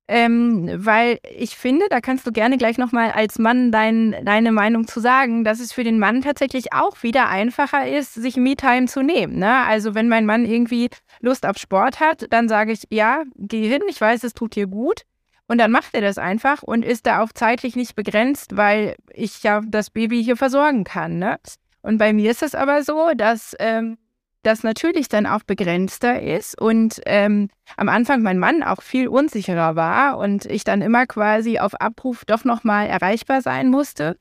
Ähm, 0.08 0.70
weil 0.76 1.20
ich 1.38 1.56
finde, 1.56 1.86
da 1.90 2.02
kannst 2.02 2.28
du 2.28 2.34
gerne 2.34 2.58
gleich 2.58 2.78
nochmal 2.78 3.12
als 3.12 3.40
Mann 3.40 3.72
dein, 3.72 4.14
deine 4.26 4.52
Meinung 4.52 4.86
zu 4.86 5.00
sagen, 5.00 5.46
dass 5.46 5.62
es 5.62 5.72
für 5.72 5.86
den 5.86 6.00
Mann 6.00 6.22
tatsächlich 6.22 6.74
auch 6.74 7.02
wieder 7.02 7.30
einfacher 7.30 7.88
ist, 7.88 8.16
sich 8.16 8.36
Me-Time 8.36 8.88
zu 8.88 9.04
nehmen. 9.04 9.40
Ne? 9.40 9.64
Also 9.64 9.96
wenn 9.96 10.10
mein 10.10 10.26
Mann 10.26 10.44
irgendwie 10.44 10.90
Lust 11.22 11.46
auf 11.46 11.58
Sport 11.58 12.02
hat, 12.02 12.26
dann 12.30 12.50
sage 12.50 12.74
ich, 12.74 12.84
ja, 12.90 13.24
geh 13.38 13.70
hin, 13.70 13.84
ich 13.88 14.02
weiß, 14.02 14.26
es 14.26 14.34
tut 14.34 14.56
dir 14.56 14.68
gut. 14.68 15.04
Und 15.48 15.60
dann 15.60 15.72
macht 15.72 15.94
er 15.94 16.02
das 16.02 16.18
einfach 16.18 16.62
und 16.62 16.84
ist 16.84 17.06
da 17.06 17.22
auch 17.22 17.32
zeitlich 17.34 17.78
nicht 17.78 17.96
begrenzt, 17.96 18.58
weil 18.58 18.96
ich 19.14 19.44
ja 19.44 19.62
das 19.66 19.92
Baby 19.92 20.22
hier 20.22 20.36
versorgen 20.36 20.84
kann. 20.84 21.20
Ne? 21.20 21.40
Und 21.84 22.00
bei 22.00 22.12
mir 22.12 22.32
ist 22.32 22.44
es 22.44 22.54
aber 22.54 22.84
so, 22.84 23.12
dass 23.16 23.56
ähm, 23.60 23.98
das 24.44 24.64
natürlich 24.64 25.08
dann 25.08 25.26
auch 25.26 25.44
begrenzter 25.44 26.22
ist 26.22 26.60
und 26.60 27.02
ähm, 27.06 27.50
am 27.78 27.90
Anfang 27.90 28.22
mein 28.22 28.40
Mann 28.40 28.64
auch 28.64 28.82
viel 28.82 29.08
unsicherer 29.08 29.76
war 29.76 30.18
und 30.18 30.46
ich 30.46 30.64
dann 30.64 30.82
immer 30.82 31.06
quasi 31.06 31.60
auf 31.60 31.80
Abruf 31.80 32.26
doch 32.26 32.44
nochmal 32.44 32.88
erreichbar 32.88 33.42
sein 33.42 33.70
musste. 33.70 34.18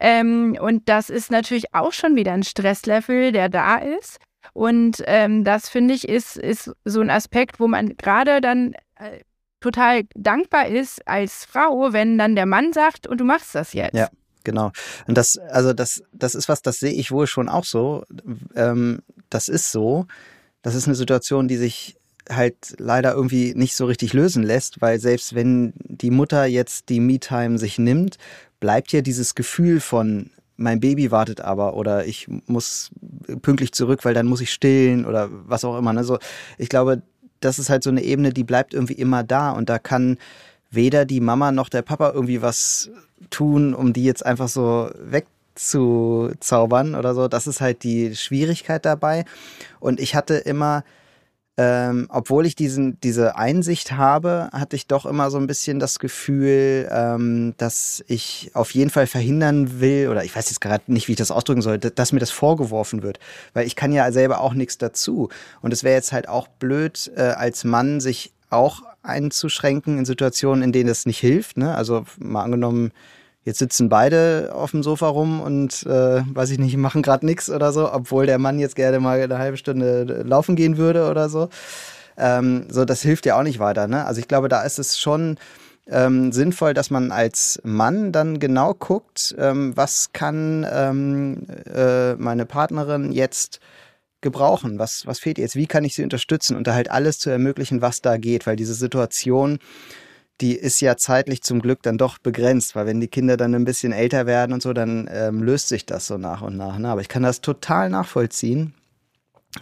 Ähm, 0.00 0.56
und 0.60 0.88
das 0.88 1.10
ist 1.10 1.30
natürlich 1.30 1.74
auch 1.74 1.92
schon 1.92 2.16
wieder 2.16 2.32
ein 2.32 2.42
Stresslevel, 2.42 3.32
der 3.32 3.48
da 3.48 3.76
ist. 3.76 4.18
Und 4.52 5.02
ähm, 5.06 5.44
das 5.44 5.68
finde 5.68 5.94
ich 5.94 6.08
ist, 6.08 6.36
ist 6.36 6.72
so 6.84 7.00
ein 7.00 7.10
Aspekt, 7.10 7.60
wo 7.60 7.68
man 7.68 7.96
gerade 7.96 8.40
dann 8.40 8.74
äh, 8.96 9.20
total 9.60 10.02
dankbar 10.14 10.66
ist 10.66 11.06
als 11.06 11.44
Frau, 11.44 11.92
wenn 11.92 12.18
dann 12.18 12.34
der 12.34 12.46
Mann 12.46 12.72
sagt, 12.72 13.06
und 13.06 13.20
du 13.20 13.24
machst 13.24 13.54
das 13.54 13.72
jetzt. 13.72 13.94
Ja. 13.94 14.08
Genau. 14.44 14.72
Und 15.06 15.16
das, 15.16 15.38
also 15.38 15.72
das, 15.72 16.02
das 16.12 16.34
ist 16.34 16.48
was, 16.48 16.62
das 16.62 16.78
sehe 16.78 16.92
ich 16.92 17.10
wohl 17.10 17.26
schon 17.26 17.48
auch 17.48 17.64
so. 17.64 18.04
Ähm, 18.54 19.00
das 19.34 19.48
ist 19.48 19.72
so. 19.72 20.06
Das 20.62 20.74
ist 20.74 20.86
eine 20.86 20.94
Situation, 20.94 21.48
die 21.48 21.56
sich 21.56 21.96
halt 22.30 22.74
leider 22.78 23.14
irgendwie 23.14 23.54
nicht 23.54 23.74
so 23.74 23.86
richtig 23.86 24.12
lösen 24.12 24.42
lässt, 24.42 24.80
weil 24.80 25.00
selbst 25.00 25.34
wenn 25.34 25.72
die 25.76 26.10
Mutter 26.10 26.46
jetzt 26.46 26.88
die 26.88 27.00
Me-Time 27.00 27.58
sich 27.58 27.78
nimmt, 27.78 28.16
bleibt 28.60 28.92
ja 28.92 29.00
dieses 29.00 29.34
Gefühl 29.34 29.80
von 29.80 30.30
mein 30.56 30.80
Baby 30.80 31.10
wartet 31.10 31.40
aber 31.40 31.74
oder 31.74 32.06
ich 32.06 32.28
muss 32.46 32.90
pünktlich 33.40 33.72
zurück, 33.72 34.04
weil 34.04 34.14
dann 34.14 34.26
muss 34.26 34.40
ich 34.40 34.52
stillen 34.52 35.04
oder 35.04 35.28
was 35.30 35.64
auch 35.64 35.76
immer. 35.76 35.96
Also 35.96 36.18
ich 36.58 36.68
glaube, 36.68 37.02
das 37.40 37.58
ist 37.58 37.70
halt 37.70 37.82
so 37.82 37.90
eine 37.90 38.02
Ebene, 38.02 38.32
die 38.32 38.44
bleibt 38.44 38.74
irgendwie 38.74 38.92
immer 38.92 39.24
da 39.24 39.50
und 39.50 39.68
da 39.68 39.78
kann 39.78 40.18
weder 40.70 41.04
die 41.04 41.20
Mama 41.20 41.50
noch 41.52 41.68
der 41.68 41.82
Papa 41.82 42.12
irgendwie 42.12 42.42
was 42.42 42.90
tun, 43.30 43.74
um 43.74 43.92
die 43.92 44.04
jetzt 44.04 44.24
einfach 44.24 44.48
so 44.48 44.90
wegzuzaubern 45.52 46.94
oder 46.94 47.14
so. 47.14 47.28
Das 47.28 47.46
ist 47.46 47.60
halt 47.60 47.82
die 47.82 48.16
Schwierigkeit 48.16 48.84
dabei. 48.84 49.24
Und 49.80 50.00
ich 50.00 50.14
hatte 50.14 50.34
immer 50.34 50.84
ähm, 51.58 52.06
obwohl 52.08 52.46
ich 52.46 52.56
diesen, 52.56 52.98
diese 53.00 53.36
Einsicht 53.36 53.92
habe, 53.92 54.48
hatte 54.52 54.74
ich 54.74 54.86
doch 54.86 55.04
immer 55.04 55.30
so 55.30 55.36
ein 55.36 55.46
bisschen 55.46 55.80
das 55.80 55.98
Gefühl, 55.98 56.88
ähm, 56.90 57.52
dass 57.58 58.02
ich 58.08 58.50
auf 58.54 58.70
jeden 58.70 58.88
Fall 58.88 59.06
verhindern 59.06 59.78
will, 59.78 60.08
oder 60.08 60.24
ich 60.24 60.34
weiß 60.34 60.48
jetzt 60.48 60.62
gerade 60.62 60.90
nicht, 60.90 61.08
wie 61.08 61.12
ich 61.12 61.18
das 61.18 61.30
ausdrücken 61.30 61.60
soll, 61.60 61.76
dass 61.76 62.12
mir 62.12 62.20
das 62.20 62.30
vorgeworfen 62.30 63.02
wird. 63.02 63.18
Weil 63.52 63.66
ich 63.66 63.76
kann 63.76 63.92
ja 63.92 64.10
selber 64.12 64.40
auch 64.40 64.54
nichts 64.54 64.78
dazu. 64.78 65.28
Und 65.60 65.74
es 65.74 65.84
wäre 65.84 65.94
jetzt 65.94 66.12
halt 66.12 66.26
auch 66.26 66.48
blöd, 66.48 67.12
äh, 67.16 67.20
als 67.20 67.64
Mann 67.64 68.00
sich 68.00 68.32
auch 68.48 68.80
einzuschränken 69.02 69.98
in 69.98 70.06
Situationen, 70.06 70.64
in 70.64 70.72
denen 70.72 70.88
das 70.88 71.04
nicht 71.04 71.18
hilft. 71.18 71.58
Ne? 71.58 71.74
Also 71.74 72.06
mal 72.18 72.44
angenommen, 72.44 72.92
Jetzt 73.44 73.58
sitzen 73.58 73.88
beide 73.88 74.50
auf 74.54 74.70
dem 74.70 74.82
Sofa 74.82 75.08
rum 75.08 75.40
und, 75.40 75.84
äh, 75.84 76.22
weiß 76.32 76.50
ich 76.50 76.58
nicht, 76.58 76.76
machen 76.76 77.02
gerade 77.02 77.26
nichts 77.26 77.50
oder 77.50 77.72
so, 77.72 77.92
obwohl 77.92 78.26
der 78.26 78.38
Mann 78.38 78.60
jetzt 78.60 78.76
gerne 78.76 79.00
mal 79.00 79.20
eine 79.20 79.38
halbe 79.38 79.56
Stunde 79.56 80.22
laufen 80.24 80.54
gehen 80.54 80.76
würde 80.76 81.10
oder 81.10 81.28
so. 81.28 81.48
Ähm, 82.16 82.66
so, 82.68 82.84
das 82.84 83.02
hilft 83.02 83.26
ja 83.26 83.38
auch 83.38 83.42
nicht 83.42 83.58
weiter. 83.58 83.88
Ne? 83.88 84.04
Also 84.04 84.20
ich 84.20 84.28
glaube, 84.28 84.48
da 84.48 84.62
ist 84.62 84.78
es 84.78 84.98
schon 84.98 85.38
ähm, 85.88 86.30
sinnvoll, 86.30 86.74
dass 86.74 86.90
man 86.90 87.10
als 87.10 87.60
Mann 87.64 88.12
dann 88.12 88.38
genau 88.38 88.74
guckt, 88.74 89.34
ähm, 89.38 89.76
was 89.76 90.12
kann 90.12 90.66
ähm, 90.70 91.46
äh, 91.74 92.14
meine 92.14 92.46
Partnerin 92.46 93.10
jetzt 93.12 93.60
gebrauchen? 94.20 94.78
Was, 94.78 95.06
was 95.06 95.18
fehlt 95.18 95.38
ihr 95.38 95.42
jetzt? 95.42 95.56
Wie 95.56 95.66
kann 95.66 95.84
ich 95.84 95.94
sie 95.94 96.04
unterstützen? 96.04 96.56
Und 96.56 96.66
da 96.66 96.74
halt 96.74 96.90
alles 96.90 97.18
zu 97.18 97.30
ermöglichen, 97.30 97.82
was 97.82 98.00
da 98.00 98.16
geht, 98.16 98.46
weil 98.46 98.56
diese 98.56 98.74
Situation 98.74 99.58
die 100.42 100.56
ist 100.56 100.80
ja 100.80 100.96
zeitlich 100.96 101.42
zum 101.42 101.62
Glück 101.62 101.82
dann 101.82 101.96
doch 101.96 102.18
begrenzt, 102.18 102.74
weil 102.74 102.86
wenn 102.86 103.00
die 103.00 103.08
Kinder 103.08 103.36
dann 103.36 103.54
ein 103.54 103.64
bisschen 103.64 103.92
älter 103.92 104.26
werden 104.26 104.52
und 104.52 104.60
so, 104.60 104.72
dann 104.72 105.08
ähm, 105.10 105.42
löst 105.42 105.68
sich 105.68 105.86
das 105.86 106.08
so 106.08 106.18
nach 106.18 106.42
und 106.42 106.56
nach. 106.56 106.78
Ne? 106.78 106.88
Aber 106.88 107.00
ich 107.00 107.08
kann 107.08 107.22
das 107.22 107.40
total 107.40 107.88
nachvollziehen, 107.88 108.74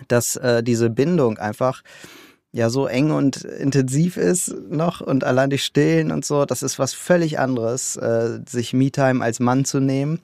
dass 0.08 0.36
äh, 0.36 0.62
diese 0.62 0.88
Bindung 0.88 1.38
einfach 1.38 1.82
ja 2.52 2.70
so 2.70 2.86
eng 2.86 3.10
und 3.10 3.44
intensiv 3.44 4.16
ist 4.16 4.54
noch 4.68 5.02
und 5.02 5.22
allein 5.22 5.50
durch 5.50 5.64
Stillen 5.64 6.10
und 6.10 6.24
so, 6.24 6.46
das 6.46 6.62
ist 6.62 6.78
was 6.78 6.94
völlig 6.94 7.38
anderes, 7.38 7.96
äh, 7.96 8.40
sich 8.48 8.72
Me-Time 8.72 9.22
als 9.22 9.38
Mann 9.38 9.66
zu 9.66 9.80
nehmen 9.80 10.18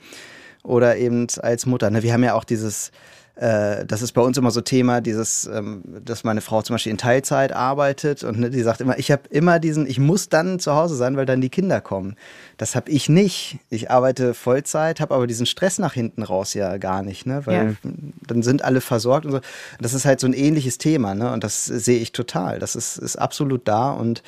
oder 0.65 0.97
eben 0.97 1.27
als 1.43 1.67
Mutter. 1.67 1.91
Ne? 1.91 2.03
Wir 2.03 2.15
haben 2.15 2.25
ja 2.25 2.35
auch 2.35 2.45
dieses 2.45 2.91
äh, 3.37 3.85
das 3.85 4.01
ist 4.01 4.13
bei 4.13 4.23
uns 4.23 4.39
immer 4.39 4.51
so 4.51 4.63
Thema, 4.63 5.03
dieses, 5.03 5.47
ähm, 5.47 5.83
dass 6.03 6.25
meine 6.25 6.41
Frau 6.41 6.63
zum 6.63 6.75
Beispiel 6.75 6.91
in 6.91 6.99
Teilzeit 6.99 7.53
arbeitet 7.53 8.25
und 8.25 8.39
ne, 8.39 8.51
die 8.51 8.63
sagt 8.63 8.81
immer, 8.81 8.99
ich 8.99 9.11
habe 9.11 9.23
immer 9.29 9.59
diesen, 9.59 9.87
ich 9.87 9.99
muss 9.99 10.31
dann 10.31 10.59
zu 10.59 10.75
Hause 10.75 10.97
sein, 10.97 11.19
weil 11.19 11.27
dann 11.27 11.43
die 11.43 11.51
Kinder 11.51 11.83
kommen. 11.83 12.17
Das 12.57 12.75
habe 12.75 12.91
ich 12.91 13.11
nicht. 13.11 13.59
Ich 13.69 13.91
arbeite 13.91 14.33
Vollzeit, 14.33 15.01
habe 15.01 15.15
aber 15.15 15.27
diesen 15.27 15.45
Stress 15.45 15.79
nach 15.79 15.93
hinten 15.93 16.23
raus 16.23 16.55
ja 16.55 16.79
gar 16.79 17.03
nicht, 17.03 17.27
ne? 17.27 17.43
weil 17.45 17.77
ja. 17.85 17.91
dann 18.27 18.43
sind 18.43 18.65
alle 18.65 18.81
versorgt 18.81 19.27
und 19.27 19.33
so. 19.33 19.41
Das 19.81 19.93
ist 19.93 20.07
halt 20.07 20.19
so 20.19 20.27
ein 20.27 20.33
ähnliches 20.33 20.79
Thema 20.79 21.15
ne? 21.15 21.31
und 21.31 21.45
das 21.45 21.67
sehe 21.67 21.99
ich 21.99 22.13
total. 22.13 22.59
Das 22.59 22.75
ist, 22.75 22.97
ist 22.97 23.17
absolut 23.17 23.69
da 23.69 23.91
und 23.91 24.23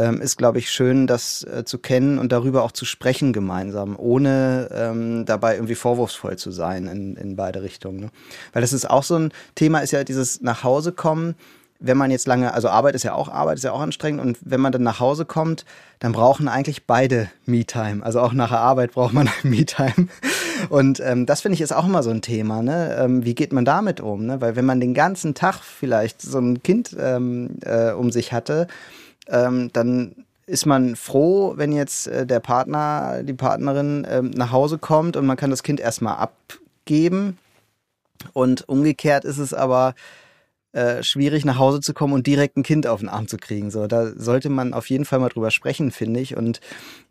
ähm, 0.00 0.20
ist, 0.20 0.36
glaube 0.36 0.58
ich, 0.58 0.70
schön, 0.70 1.06
das 1.06 1.44
äh, 1.44 1.64
zu 1.64 1.78
kennen 1.78 2.18
und 2.18 2.32
darüber 2.32 2.62
auch 2.62 2.72
zu 2.72 2.84
sprechen 2.84 3.32
gemeinsam, 3.32 3.96
ohne 3.98 4.68
ähm, 4.72 5.24
dabei 5.26 5.54
irgendwie 5.54 5.74
vorwurfsvoll 5.74 6.36
zu 6.36 6.50
sein 6.50 6.86
in, 6.86 7.16
in 7.16 7.36
beide 7.36 7.62
Richtungen. 7.62 8.00
Ne? 8.00 8.10
Weil 8.52 8.62
das 8.62 8.72
ist 8.72 8.88
auch 8.88 9.02
so 9.02 9.16
ein 9.16 9.32
Thema, 9.54 9.80
ist 9.80 9.90
ja 9.90 10.04
dieses 10.04 10.40
nach 10.40 10.64
Hause 10.64 10.92
kommen 10.92 11.34
wenn 11.80 11.96
man 11.96 12.10
jetzt 12.10 12.26
lange, 12.26 12.52
also 12.52 12.68
Arbeit 12.68 12.94
ist 12.94 13.04
ja 13.04 13.14
auch 13.14 13.28
Arbeit, 13.28 13.56
ist 13.56 13.64
ja 13.64 13.72
auch 13.72 13.80
anstrengend 13.80 14.20
und 14.20 14.38
wenn 14.42 14.60
man 14.60 14.70
dann 14.70 14.82
nach 14.82 15.00
Hause 15.00 15.24
kommt, 15.24 15.64
dann 15.98 16.12
brauchen 16.12 16.46
eigentlich 16.46 16.86
beide 16.86 17.30
Me-Time. 17.46 18.04
Also 18.04 18.20
auch 18.20 18.34
nach 18.34 18.50
der 18.50 18.60
Arbeit 18.60 18.92
braucht 18.92 19.14
man 19.14 19.30
Me-Time. 19.42 20.08
Und 20.68 21.00
ähm, 21.00 21.24
das 21.24 21.40
finde 21.40 21.54
ich 21.54 21.62
ist 21.62 21.72
auch 21.72 21.86
immer 21.86 22.02
so 22.02 22.10
ein 22.10 22.20
Thema. 22.20 22.62
Ne? 22.62 22.96
Ähm, 23.00 23.24
wie 23.24 23.34
geht 23.34 23.52
man 23.52 23.64
damit 23.64 24.00
um? 24.00 24.26
Ne? 24.26 24.40
Weil 24.42 24.56
wenn 24.56 24.66
man 24.66 24.78
den 24.78 24.92
ganzen 24.92 25.34
Tag 25.34 25.60
vielleicht 25.62 26.20
so 26.20 26.38
ein 26.38 26.62
Kind 26.62 26.94
ähm, 26.98 27.56
äh, 27.62 27.92
um 27.92 28.12
sich 28.12 28.32
hatte, 28.32 28.66
ähm, 29.30 29.70
dann 29.72 30.24
ist 30.46 30.66
man 30.66 30.96
froh, 30.96 31.54
wenn 31.56 31.72
jetzt 31.72 32.08
äh, 32.08 32.26
der 32.26 32.40
Partner, 32.40 33.22
die 33.22 33.34
Partnerin 33.34 34.06
ähm, 34.10 34.30
nach 34.30 34.50
Hause 34.50 34.78
kommt 34.78 35.16
und 35.16 35.26
man 35.26 35.36
kann 35.36 35.50
das 35.50 35.62
Kind 35.62 35.80
erstmal 35.80 36.16
abgeben. 36.16 37.38
Und 38.32 38.68
umgekehrt 38.68 39.24
ist 39.24 39.38
es 39.38 39.54
aber 39.54 39.94
äh, 40.72 41.02
schwierig, 41.02 41.44
nach 41.44 41.58
Hause 41.58 41.80
zu 41.80 41.94
kommen 41.94 42.12
und 42.12 42.26
direkt 42.26 42.56
ein 42.56 42.62
Kind 42.62 42.86
auf 42.86 43.00
den 43.00 43.08
Arm 43.08 43.26
zu 43.26 43.38
kriegen. 43.38 43.70
So, 43.70 43.88
da 43.88 44.12
sollte 44.14 44.50
man 44.50 44.72
auf 44.72 44.88
jeden 44.88 45.04
Fall 45.04 45.18
mal 45.18 45.28
drüber 45.28 45.50
sprechen, 45.50 45.90
finde 45.90 46.20
ich, 46.20 46.36
und 46.36 46.60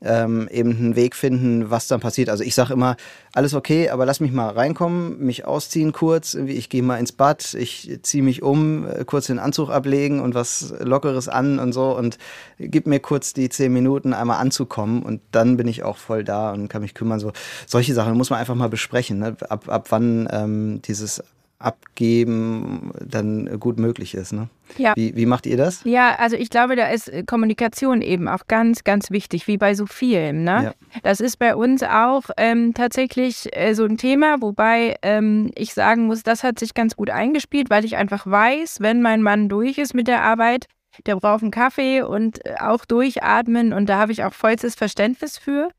ähm, 0.01 0.47
eben 0.49 0.71
einen 0.77 0.95
Weg 0.95 1.15
finden, 1.15 1.69
was 1.69 1.87
dann 1.87 1.99
passiert. 1.99 2.29
Also 2.29 2.43
ich 2.43 2.55
sage 2.55 2.71
immer, 2.71 2.95
alles 3.33 3.53
okay, 3.53 3.89
aber 3.89 4.05
lass 4.05 4.21
mich 4.21 4.31
mal 4.31 4.49
reinkommen, 4.49 5.19
mich 5.19 5.45
ausziehen 5.45 5.91
kurz, 5.91 6.35
ich 6.35 6.69
gehe 6.69 6.83
mal 6.83 6.97
ins 6.97 7.11
Bad, 7.11 7.53
ich 7.53 7.99
ziehe 8.01 8.23
mich 8.23 8.41
um, 8.43 8.87
äh, 8.87 9.03
kurz 9.03 9.27
den 9.27 9.39
Anzug 9.39 9.69
ablegen 9.69 10.21
und 10.21 10.35
was 10.35 10.73
Lockeres 10.79 11.27
an 11.27 11.59
und 11.59 11.73
so 11.73 11.97
und 11.97 12.17
gib 12.59 12.87
mir 12.87 13.01
kurz 13.01 13.33
die 13.33 13.49
zehn 13.49 13.73
Minuten 13.73 14.13
einmal 14.13 14.39
anzukommen 14.39 15.03
und 15.03 15.21
dann 15.31 15.57
bin 15.57 15.67
ich 15.67 15.83
auch 15.83 15.97
voll 15.97 16.23
da 16.23 16.53
und 16.53 16.69
kann 16.69 16.81
mich 16.81 16.93
kümmern. 16.93 17.19
So 17.19 17.33
solche 17.67 17.93
Sachen 17.93 18.15
muss 18.15 18.29
man 18.29 18.39
einfach 18.39 18.55
mal 18.55 18.69
besprechen, 18.69 19.19
ne? 19.19 19.35
ab, 19.49 19.67
ab 19.67 19.87
wann 19.89 20.29
ähm, 20.31 20.81
dieses 20.83 21.21
Abgeben 21.59 22.91
dann 23.05 23.59
gut 23.59 23.79
möglich 23.79 24.15
ist. 24.15 24.31
Ne? 24.31 24.47
Ja. 24.77 24.93
Wie, 24.95 25.15
wie 25.15 25.25
macht 25.25 25.45
ihr 25.45 25.57
das? 25.57 25.83
Ja, 25.83 26.15
also 26.15 26.37
ich 26.37 26.49
glaube, 26.49 26.75
da 26.75 26.87
ist 26.87 27.09
äh, 27.09 27.23
Kommunikation 27.23 28.01
eben 28.01 28.27
auch 28.27 28.47
ganz, 28.47 28.83
ganz 28.83 29.11
wichtig, 29.11 29.47
wie 29.47 29.57
bei 29.57 29.73
so 29.73 29.85
vielen. 29.85 30.45
Ne? 30.45 30.63
Ja. 30.63 30.73
Das 31.03 31.19
ist 31.19 31.37
bei 31.37 31.55
uns 31.55 31.83
auch 31.83 32.23
ähm, 32.37 32.73
tatsächlich 32.73 33.49
äh, 33.51 33.73
so 33.73 33.83
ein 33.83 33.97
Thema, 33.97 34.41
wobei 34.41 34.95
ähm, 35.01 35.51
ich 35.55 35.73
sagen 35.73 36.05
muss, 36.05 36.23
das 36.23 36.43
hat 36.43 36.59
sich 36.59 36.73
ganz 36.73 36.95
gut 36.95 37.09
eingespielt, 37.09 37.69
weil 37.69 37.83
ich 37.83 37.97
einfach 37.97 38.25
weiß, 38.25 38.77
wenn 38.79 39.01
mein 39.01 39.21
Mann 39.21 39.49
durch 39.49 39.77
ist 39.77 39.93
mit 39.93 40.07
der 40.07 40.23
Arbeit, 40.23 40.67
der 41.05 41.15
braucht 41.15 41.43
einen 41.43 41.51
Kaffee 41.51 42.01
und 42.01 42.45
äh, 42.45 42.55
auch 42.59 42.85
durchatmen 42.85 43.73
und 43.73 43.87
da 43.87 43.97
habe 43.99 44.11
ich 44.11 44.23
auch 44.23 44.33
vollstes 44.33 44.75
Verständnis 44.75 45.37
für 45.37 45.69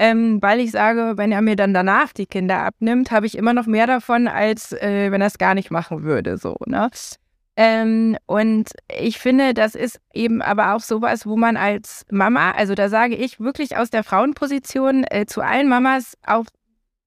ähm, 0.00 0.40
weil 0.40 0.60
ich 0.60 0.70
sage, 0.70 1.12
wenn 1.16 1.30
er 1.30 1.42
mir 1.42 1.56
dann 1.56 1.74
danach 1.74 2.14
die 2.14 2.24
Kinder 2.24 2.60
abnimmt, 2.60 3.10
habe 3.10 3.26
ich 3.26 3.36
immer 3.36 3.52
noch 3.52 3.66
mehr 3.66 3.86
davon, 3.86 4.28
als 4.28 4.72
äh, 4.72 5.12
wenn 5.12 5.20
er 5.20 5.26
es 5.26 5.36
gar 5.36 5.54
nicht 5.54 5.70
machen 5.70 6.04
würde. 6.04 6.38
So, 6.38 6.56
ne? 6.64 6.88
Ähm, 7.54 8.16
und 8.24 8.70
ich 8.98 9.18
finde, 9.18 9.52
das 9.52 9.74
ist 9.74 10.00
eben 10.14 10.40
aber 10.40 10.74
auch 10.74 10.80
sowas, 10.80 11.26
wo 11.26 11.36
man 11.36 11.58
als 11.58 12.06
Mama, 12.10 12.52
also 12.52 12.74
da 12.74 12.88
sage 12.88 13.14
ich 13.14 13.40
wirklich 13.40 13.76
aus 13.76 13.90
der 13.90 14.02
Frauenposition 14.02 15.04
äh, 15.10 15.26
zu 15.26 15.42
allen 15.42 15.68
Mamas 15.68 16.14
auch 16.26 16.46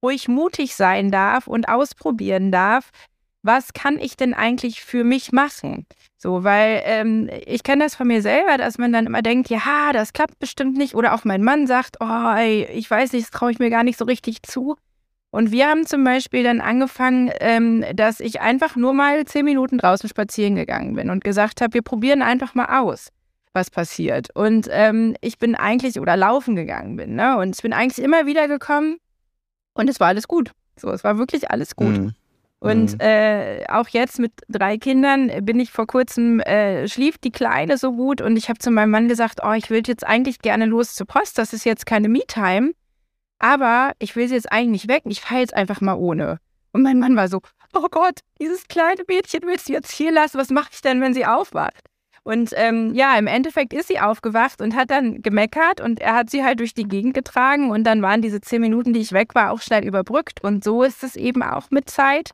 ruhig 0.04 0.28
mutig 0.28 0.76
sein 0.76 1.10
darf 1.10 1.48
und 1.48 1.70
ausprobieren 1.70 2.52
darf, 2.52 2.92
was 3.44 3.74
kann 3.74 4.00
ich 4.00 4.18
denn 4.18 4.34
eigentlich 4.34 4.82
für 4.82 5.04
mich 5.04 5.32
machen? 5.32 5.86
So, 6.18 6.44
weil 6.44 6.82
ähm, 6.86 7.30
ich 7.46 7.64
kenne 7.64 7.84
das 7.84 7.96
von 7.96 8.08
mir 8.08 8.22
selber, 8.22 8.58
dass 8.58 8.78
man 8.78 8.94
dann 8.94 9.06
immer 9.06 9.22
denkt, 9.22 9.50
ja, 9.50 9.92
das 9.92 10.14
klappt 10.14 10.40
bestimmt 10.40 10.78
nicht. 10.78 10.96
Oder 10.96 11.14
auch 11.14 11.26
mein 11.26 11.44
Mann 11.44 11.68
sagt, 11.68 11.98
oh, 12.00 12.34
ey, 12.36 12.66
ich 12.72 12.90
weiß 12.90 13.12
nicht, 13.12 13.26
das 13.26 13.32
traue 13.32 13.52
ich 13.52 13.60
mir 13.60 13.70
gar 13.70 13.84
nicht 13.84 14.00
so 14.00 14.06
richtig 14.06 14.42
zu. 14.44 14.78
Und 15.30 15.52
wir 15.52 15.68
haben 15.68 15.86
zum 15.86 16.04
Beispiel 16.04 16.44
dann 16.44 16.62
angefangen, 16.62 17.32
ähm, 17.40 17.84
dass 17.96 18.20
ich 18.20 18.40
einfach 18.40 18.76
nur 18.76 18.94
mal 18.94 19.26
zehn 19.26 19.44
Minuten 19.44 19.78
draußen 19.80 20.08
spazieren 20.08 20.56
gegangen 20.56 20.96
bin 20.96 21.10
und 21.10 21.24
gesagt 21.24 21.60
habe, 21.60 21.74
wir 21.74 21.82
probieren 21.82 22.22
einfach 22.22 22.56
mal 22.56 22.80
aus, 22.80 23.10
was 23.52 23.70
passiert. 23.70 24.30
Und 24.36 24.70
ähm, 24.72 25.16
ich 25.22 25.40
bin 25.40 25.56
eigentlich, 25.56 26.00
oder 26.00 26.16
laufen 26.16 26.56
gegangen 26.56 26.96
bin, 26.96 27.16
ne? 27.16 27.38
Und 27.38 27.56
ich 27.56 27.62
bin 27.62 27.74
eigentlich 27.74 28.06
immer 28.06 28.26
wieder 28.26 28.48
gekommen 28.48 28.98
und 29.74 29.90
es 29.90 30.00
war 30.00 30.10
alles 30.10 30.28
gut. 30.28 30.52
So, 30.80 30.92
es 30.92 31.04
war 31.04 31.18
wirklich 31.18 31.52
alles 31.52 31.76
gut. 31.76 31.98
Mhm. 31.98 32.14
Und 32.64 32.94
mhm. 32.94 33.00
äh, 33.02 33.66
auch 33.68 33.90
jetzt 33.90 34.20
mit 34.20 34.32
drei 34.48 34.78
Kindern 34.78 35.30
bin 35.42 35.60
ich 35.60 35.70
vor 35.70 35.86
kurzem, 35.86 36.40
äh, 36.40 36.88
schlief 36.88 37.18
die 37.18 37.30
Kleine 37.30 37.78
so 37.78 37.92
gut 37.92 38.22
und 38.22 38.38
ich 38.38 38.48
habe 38.48 38.58
zu 38.58 38.72
meinem 38.72 38.92
Mann 38.92 39.10
gesagt, 39.10 39.42
oh, 39.44 39.52
ich 39.52 39.70
will 39.70 39.84
jetzt 39.86 40.08
eigentlich 40.08 40.40
gerne 40.40 40.66
los 40.66 40.96
zur 40.96 41.06
Post, 41.06 41.38
das 41.38 41.52
ist 41.52 41.66
jetzt 41.66 41.86
keine 41.86 42.08
Me-Time, 42.08 42.72
aber 43.38 43.92
ich 44.00 44.16
will 44.16 44.30
sie 44.30 44.36
jetzt 44.36 44.50
eigentlich 44.50 44.84
nicht 44.84 44.88
weg, 44.88 45.04
ich 45.08 45.20
fahre 45.20 45.42
jetzt 45.42 45.54
einfach 45.54 45.82
mal 45.82 45.96
ohne. 45.96 46.40
Und 46.72 46.84
mein 46.84 47.00
Mann 47.00 47.18
war 47.18 47.28
so, 47.28 47.42
oh 47.74 47.88
Gott, 47.92 48.20
dieses 48.40 48.66
kleine 48.70 49.04
Mädchen 49.10 49.42
willst 49.44 49.68
du 49.68 49.74
jetzt 49.74 49.92
hier 49.92 50.14
lassen, 50.14 50.38
was 50.38 50.50
mache 50.50 50.70
ich 50.72 50.82
denn, 50.82 51.02
wenn 51.02 51.14
sie 51.14 51.26
aufwacht? 51.26 51.84
Und 52.24 52.52
ähm, 52.56 52.94
ja, 52.94 53.18
im 53.18 53.28
Endeffekt 53.28 53.74
ist 53.74 53.90
sie 53.90 54.00
aufgewacht 54.00 54.62
und 54.62 54.74
hat 54.74 54.90
dann 54.90 55.22
gemeckert 55.22 55.82
und 55.82 56.00
er 56.00 56.16
hat 56.16 56.30
sie 56.30 56.46
halt 56.46 56.62
durch 56.62 56.74
die 56.74 56.88
Gegend 56.88 57.14
getragen 57.14 57.72
und 57.72 57.84
dann 57.84 58.02
waren 58.02 58.22
diese 58.22 58.40
zehn 58.40 58.62
Minuten, 58.62 58.94
die 58.94 59.02
ich 59.02 59.12
weg 59.12 59.36
war, 59.36 59.52
auch 59.52 59.60
schnell 59.60 59.86
überbrückt. 59.86 60.42
Und 60.42 60.64
so 60.64 60.84
ist 60.84 61.04
es 61.04 61.18
eben 61.18 61.44
auch 61.44 61.70
mit 61.70 61.90
Zeit 61.90 62.30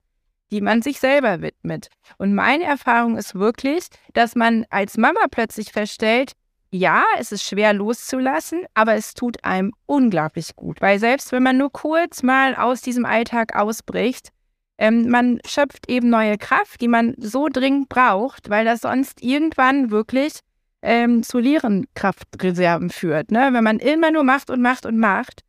die 0.51 0.61
man 0.61 0.81
sich 0.81 0.99
selber 0.99 1.41
widmet. 1.41 1.89
Und 2.17 2.33
meine 2.33 2.63
Erfahrung 2.63 3.17
ist 3.17 3.35
wirklich, 3.35 3.87
dass 4.13 4.35
man 4.35 4.65
als 4.69 4.97
Mama 4.97 5.21
plötzlich 5.29 5.71
feststellt, 5.71 6.33
ja, 6.71 7.03
es 7.17 7.31
ist 7.31 7.43
schwer 7.43 7.73
loszulassen, 7.73 8.65
aber 8.75 8.93
es 8.93 9.13
tut 9.13 9.43
einem 9.43 9.73
unglaublich 9.87 10.55
gut, 10.55 10.81
weil 10.81 10.99
selbst 10.99 11.31
wenn 11.31 11.41
man 11.41 11.57
nur 11.57 11.71
kurz 11.71 12.21
mal 12.21 12.55
aus 12.55 12.81
diesem 12.81 13.05
Alltag 13.05 13.55
ausbricht, 13.55 14.29
ähm, 14.77 15.09
man 15.09 15.39
schöpft 15.45 15.89
eben 15.89 16.09
neue 16.09 16.37
Kraft, 16.37 16.79
die 16.81 16.87
man 16.87 17.15
so 17.17 17.49
dringend 17.51 17.89
braucht, 17.89 18.49
weil 18.49 18.65
das 18.65 18.81
sonst 18.81 19.21
irgendwann 19.21 19.91
wirklich 19.91 20.39
ähm, 20.81 21.23
zu 21.23 21.39
leeren 21.39 21.85
Kraftreserven 21.95 22.89
führt. 22.89 23.31
Ne? 23.31 23.49
Wenn 23.51 23.63
man 23.63 23.79
immer 23.79 24.11
nur 24.11 24.23
macht 24.23 24.49
und 24.49 24.61
macht 24.61 24.85
und 24.85 24.97
macht, 24.97 25.41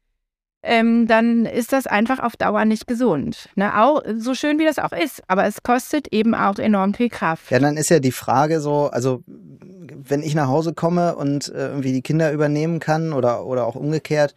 ähm, 0.62 1.06
dann 1.06 1.46
ist 1.46 1.72
das 1.72 1.86
einfach 1.86 2.18
auf 2.18 2.36
Dauer 2.36 2.64
nicht 2.64 2.86
gesund. 2.86 3.48
Ne? 3.54 3.78
Auch 3.80 4.02
so 4.16 4.34
schön 4.34 4.58
wie 4.58 4.64
das 4.64 4.78
auch 4.78 4.92
ist, 4.92 5.22
aber 5.26 5.44
es 5.44 5.62
kostet 5.62 6.08
eben 6.12 6.34
auch 6.34 6.58
enorm 6.58 6.94
viel 6.94 7.08
Kraft. 7.08 7.50
Ja, 7.50 7.58
dann 7.58 7.76
ist 7.76 7.88
ja 7.90 7.98
die 7.98 8.12
Frage 8.12 8.60
so, 8.60 8.90
also 8.92 9.22
wenn 9.26 10.22
ich 10.22 10.34
nach 10.34 10.48
Hause 10.48 10.74
komme 10.74 11.16
und 11.16 11.48
äh, 11.48 11.68
irgendwie 11.68 11.92
die 11.92 12.02
Kinder 12.02 12.32
übernehmen 12.32 12.78
kann 12.78 13.12
oder, 13.12 13.46
oder 13.46 13.66
auch 13.66 13.74
umgekehrt, 13.74 14.34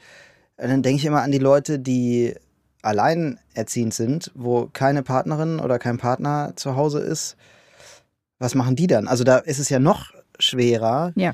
dann 0.57 0.81
denke 0.81 0.99
ich 0.99 1.05
immer 1.05 1.21
an 1.21 1.31
die 1.31 1.39
Leute, 1.39 1.79
die 1.79 2.35
alleinerziehend 2.81 3.93
sind, 3.93 4.31
wo 4.35 4.69
keine 4.71 5.03
Partnerin 5.03 5.59
oder 5.59 5.79
kein 5.79 5.97
Partner 5.97 6.53
zu 6.55 6.75
Hause 6.75 6.99
ist. 6.99 7.37
Was 8.39 8.55
machen 8.55 8.75
die 8.75 8.87
dann? 8.87 9.07
Also 9.07 9.23
da 9.23 9.37
ist 9.37 9.59
es 9.59 9.69
ja 9.69 9.79
noch 9.79 10.13
schwerer, 10.39 11.13
ja. 11.15 11.33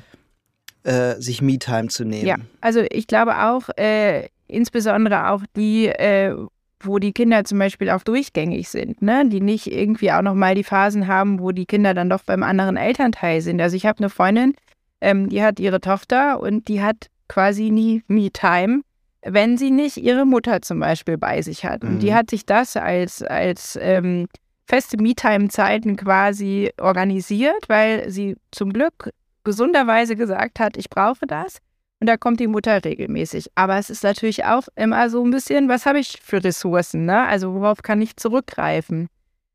äh, 0.84 1.20
sich 1.20 1.42
Me-Time 1.42 1.88
zu 1.88 2.04
nehmen. 2.04 2.26
Ja, 2.26 2.36
also 2.60 2.80
ich 2.88 3.06
glaube 3.06 3.36
auch, 3.42 3.68
äh, 3.76 4.28
insbesondere 4.52 5.30
auch 5.30 5.42
die, 5.56 5.86
äh, 5.86 6.34
wo 6.80 6.98
die 6.98 7.12
Kinder 7.12 7.44
zum 7.44 7.58
Beispiel 7.58 7.90
auch 7.90 8.02
durchgängig 8.02 8.68
sind, 8.68 9.02
ne? 9.02 9.28
die 9.28 9.40
nicht 9.40 9.70
irgendwie 9.70 10.12
auch 10.12 10.22
nochmal 10.22 10.54
die 10.54 10.64
Phasen 10.64 11.06
haben, 11.06 11.40
wo 11.40 11.52
die 11.52 11.66
Kinder 11.66 11.94
dann 11.94 12.08
doch 12.08 12.22
beim 12.22 12.42
anderen 12.42 12.76
Elternteil 12.76 13.40
sind. 13.40 13.60
Also 13.60 13.76
ich 13.76 13.86
habe 13.86 13.98
eine 13.98 14.08
Freundin, 14.08 14.54
ähm, 15.00 15.28
die 15.28 15.42
hat 15.42 15.60
ihre 15.60 15.80
Tochter 15.80 16.40
und 16.40 16.68
die 16.68 16.82
hat 16.82 17.08
quasi 17.28 17.70
nie 17.70 18.02
Me-Time, 18.08 18.80
wenn 19.22 19.58
sie 19.58 19.70
nicht 19.70 19.98
ihre 19.98 20.24
Mutter 20.24 20.62
zum 20.62 20.80
Beispiel 20.80 21.18
bei 21.18 21.42
sich 21.42 21.64
hat. 21.64 21.84
Und 21.84 22.00
die 22.00 22.10
mhm. 22.10 22.14
hat 22.14 22.30
sich 22.30 22.46
das 22.46 22.76
als, 22.76 23.22
als 23.22 23.78
ähm, 23.80 24.26
feste 24.66 24.96
Me-Time-Zeiten 24.96 25.96
quasi 25.96 26.70
organisiert, 26.80 27.68
weil 27.68 28.10
sie 28.10 28.36
zum 28.50 28.72
Glück 28.72 29.10
gesunderweise 29.44 30.16
gesagt 30.16 30.60
hat, 30.60 30.76
ich 30.76 30.88
brauche 30.88 31.26
das. 31.26 31.58
Und 32.00 32.06
da 32.06 32.16
kommt 32.16 32.40
die 32.40 32.46
Mutter 32.46 32.82
regelmäßig. 32.82 33.50
Aber 33.54 33.76
es 33.76 33.90
ist 33.90 34.02
natürlich 34.02 34.44
auch 34.44 34.64
immer 34.74 35.10
so 35.10 35.22
ein 35.22 35.30
bisschen, 35.30 35.68
was 35.68 35.84
habe 35.84 35.98
ich 35.98 36.18
für 36.22 36.42
Ressourcen? 36.42 37.04
Ne? 37.04 37.26
Also 37.26 37.54
worauf 37.54 37.82
kann 37.82 38.00
ich 38.00 38.16
zurückgreifen? 38.16 39.08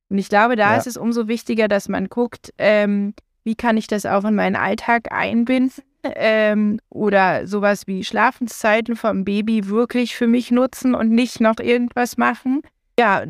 Und 0.10 0.18
ich 0.20 0.30
glaube, 0.30 0.56
da 0.56 0.74
ja. 0.74 0.78
ist 0.78 0.86
es 0.86 0.98
umso 0.98 1.28
wichtiger, 1.28 1.68
dass 1.68 1.90
man 1.90 2.08
guckt, 2.08 2.54
ähm, 2.60 3.16
wie 3.44 3.56
kann 3.56 3.78
ich 3.78 3.88
das 3.88 4.06
auch 4.06 4.24
in 4.26 4.36
meinen 4.36 4.56
Alltag 4.56 5.12
einbinden? 5.12 5.84
Ähm, 6.04 6.80
oder 6.90 7.48
sowas 7.48 7.88
wie 7.88 8.04
Schlafenszeiten 8.04 8.96
vom 8.96 9.26
Baby 9.26 9.68
wirklich 9.68 10.16
für 10.16 10.28
mich 10.28 10.52
nutzen 10.52 10.94
und 10.94 11.10
nicht 11.10 11.42
noch 11.42 11.58
irgendwas 11.58 12.18
machen. 12.18 12.62
Ja, 13.00 13.24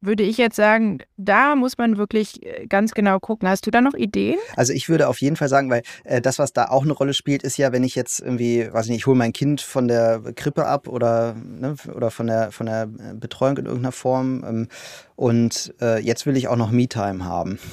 würde 0.00 0.22
ich 0.22 0.38
jetzt 0.38 0.56
sagen, 0.56 0.98
da 1.16 1.54
muss 1.54 1.76
man 1.76 1.98
wirklich 1.98 2.44
äh, 2.44 2.66
ganz 2.66 2.92
genau 2.92 3.20
gucken. 3.20 3.48
Hast 3.48 3.66
du 3.66 3.70
da 3.70 3.80
noch 3.80 3.94
Ideen? 3.94 4.38
Also 4.56 4.72
ich 4.72 4.88
würde 4.88 5.08
auf 5.08 5.20
jeden 5.20 5.36
Fall 5.36 5.48
sagen, 5.48 5.70
weil 5.70 5.82
äh, 6.04 6.20
das, 6.20 6.38
was 6.38 6.52
da 6.52 6.68
auch 6.68 6.84
eine 6.84 6.92
Rolle 6.92 7.14
spielt, 7.14 7.42
ist 7.42 7.56
ja, 7.58 7.72
wenn 7.72 7.84
ich 7.84 7.94
jetzt 7.94 8.20
irgendwie, 8.20 8.72
weiß 8.72 8.86
ich 8.86 8.90
nicht, 8.90 9.00
ich 9.00 9.06
hole 9.06 9.16
mein 9.16 9.32
Kind 9.32 9.60
von 9.60 9.88
der 9.88 10.20
Krippe 10.34 10.66
ab 10.66 10.88
oder, 10.88 11.34
ne, 11.34 11.74
oder 11.94 12.10
von 12.10 12.26
der, 12.26 12.50
von 12.52 12.66
der 12.66 12.82
äh, 12.82 13.14
Betreuung 13.14 13.58
in 13.58 13.66
irgendeiner 13.66 13.92
Form 13.92 14.44
ähm, 14.46 14.68
und 15.16 15.74
äh, 15.80 15.98
jetzt 15.98 16.24
will 16.24 16.36
ich 16.36 16.48
auch 16.48 16.56
noch 16.56 16.70
Me-Time 16.70 17.24
haben. 17.24 17.58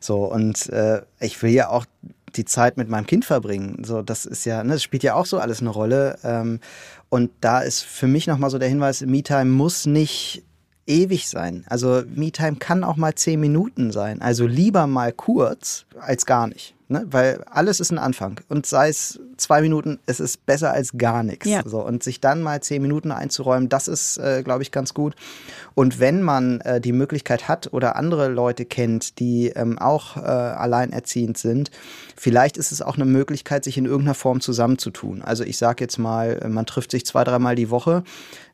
So, 0.00 0.32
und 0.32 0.68
äh, 0.68 1.02
ich 1.18 1.42
will 1.42 1.50
ja 1.50 1.68
auch 1.70 1.86
die 2.36 2.44
Zeit 2.44 2.76
mit 2.76 2.88
meinem 2.88 3.06
Kind 3.06 3.24
verbringen. 3.24 3.82
So, 3.84 4.02
das 4.02 4.24
ist 4.24 4.44
ja, 4.44 4.62
ne, 4.62 4.74
das 4.74 4.82
spielt 4.84 5.02
ja 5.02 5.14
auch 5.14 5.26
so 5.26 5.38
alles 5.38 5.60
eine 5.60 5.70
Rolle. 5.70 6.18
Ähm, 6.22 6.60
und 7.08 7.30
da 7.40 7.60
ist 7.60 7.82
für 7.82 8.06
mich 8.06 8.28
nochmal 8.28 8.50
so 8.50 8.58
der 8.58 8.68
Hinweis, 8.68 9.00
Me-Time 9.00 9.46
muss 9.46 9.86
nicht 9.86 10.44
ewig 10.86 11.28
sein. 11.28 11.64
Also 11.68 12.02
Me-Time 12.14 12.56
kann 12.56 12.84
auch 12.84 12.96
mal 12.96 13.14
zehn 13.14 13.40
Minuten 13.40 13.90
sein. 13.90 14.22
Also 14.22 14.46
lieber 14.46 14.86
mal 14.86 15.12
kurz 15.12 15.86
als 15.98 16.26
gar 16.26 16.46
nicht. 16.46 16.75
Ne? 16.88 17.04
Weil 17.10 17.42
alles 17.50 17.80
ist 17.80 17.90
ein 17.90 17.98
Anfang. 17.98 18.40
Und 18.48 18.64
sei 18.64 18.88
es 18.88 19.18
zwei 19.36 19.60
Minuten, 19.60 19.98
es 20.06 20.20
ist 20.20 20.46
besser 20.46 20.72
als 20.72 20.96
gar 20.96 21.22
nichts. 21.22 21.46
Ja. 21.46 21.62
So, 21.64 21.84
und 21.84 22.02
sich 22.02 22.20
dann 22.20 22.42
mal 22.42 22.62
zehn 22.62 22.80
Minuten 22.80 23.10
einzuräumen, 23.10 23.68
das 23.68 23.88
ist, 23.88 24.18
äh, 24.18 24.42
glaube 24.44 24.62
ich, 24.62 24.70
ganz 24.70 24.94
gut. 24.94 25.14
Und 25.74 25.98
wenn 26.00 26.22
man 26.22 26.60
äh, 26.60 26.80
die 26.80 26.92
Möglichkeit 26.92 27.48
hat 27.48 27.72
oder 27.72 27.96
andere 27.96 28.28
Leute 28.28 28.64
kennt, 28.64 29.18
die 29.18 29.48
ähm, 29.48 29.78
auch 29.78 30.16
äh, 30.16 30.20
alleinerziehend 30.20 31.36
sind, 31.38 31.70
vielleicht 32.16 32.56
ist 32.56 32.72
es 32.72 32.82
auch 32.82 32.94
eine 32.94 33.04
Möglichkeit, 33.04 33.64
sich 33.64 33.76
in 33.76 33.84
irgendeiner 33.84 34.14
Form 34.14 34.40
zusammenzutun. 34.40 35.22
Also 35.22 35.44
ich 35.44 35.58
sage 35.58 35.84
jetzt 35.84 35.98
mal, 35.98 36.38
äh, 36.42 36.48
man 36.48 36.66
trifft 36.66 36.92
sich 36.92 37.04
zwei, 37.04 37.24
dreimal 37.24 37.56
die 37.56 37.70
Woche, 37.70 38.04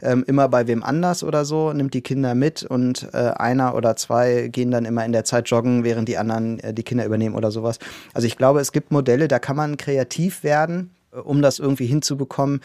ähm, 0.00 0.24
immer 0.26 0.48
bei 0.48 0.66
wem 0.66 0.82
anders 0.82 1.22
oder 1.22 1.44
so, 1.44 1.72
nimmt 1.72 1.94
die 1.94 2.02
Kinder 2.02 2.34
mit 2.34 2.64
und 2.64 3.08
äh, 3.12 3.18
einer 3.18 3.74
oder 3.74 3.94
zwei 3.94 4.48
gehen 4.48 4.70
dann 4.70 4.84
immer 4.84 5.04
in 5.04 5.12
der 5.12 5.24
Zeit 5.24 5.48
joggen, 5.48 5.84
während 5.84 6.08
die 6.08 6.18
anderen 6.18 6.58
äh, 6.60 6.74
die 6.74 6.82
Kinder 6.82 7.04
übernehmen 7.04 7.36
oder 7.36 7.50
sowas. 7.50 7.78
Also 8.14 8.21
ich 8.26 8.36
glaube, 8.36 8.60
es 8.60 8.72
gibt 8.72 8.90
Modelle, 8.90 9.28
da 9.28 9.38
kann 9.38 9.56
man 9.56 9.76
kreativ 9.76 10.42
werden, 10.42 10.90
äh, 11.12 11.16
um 11.16 11.42
das 11.42 11.58
irgendwie 11.58 11.86
hinzubekommen. 11.86 12.60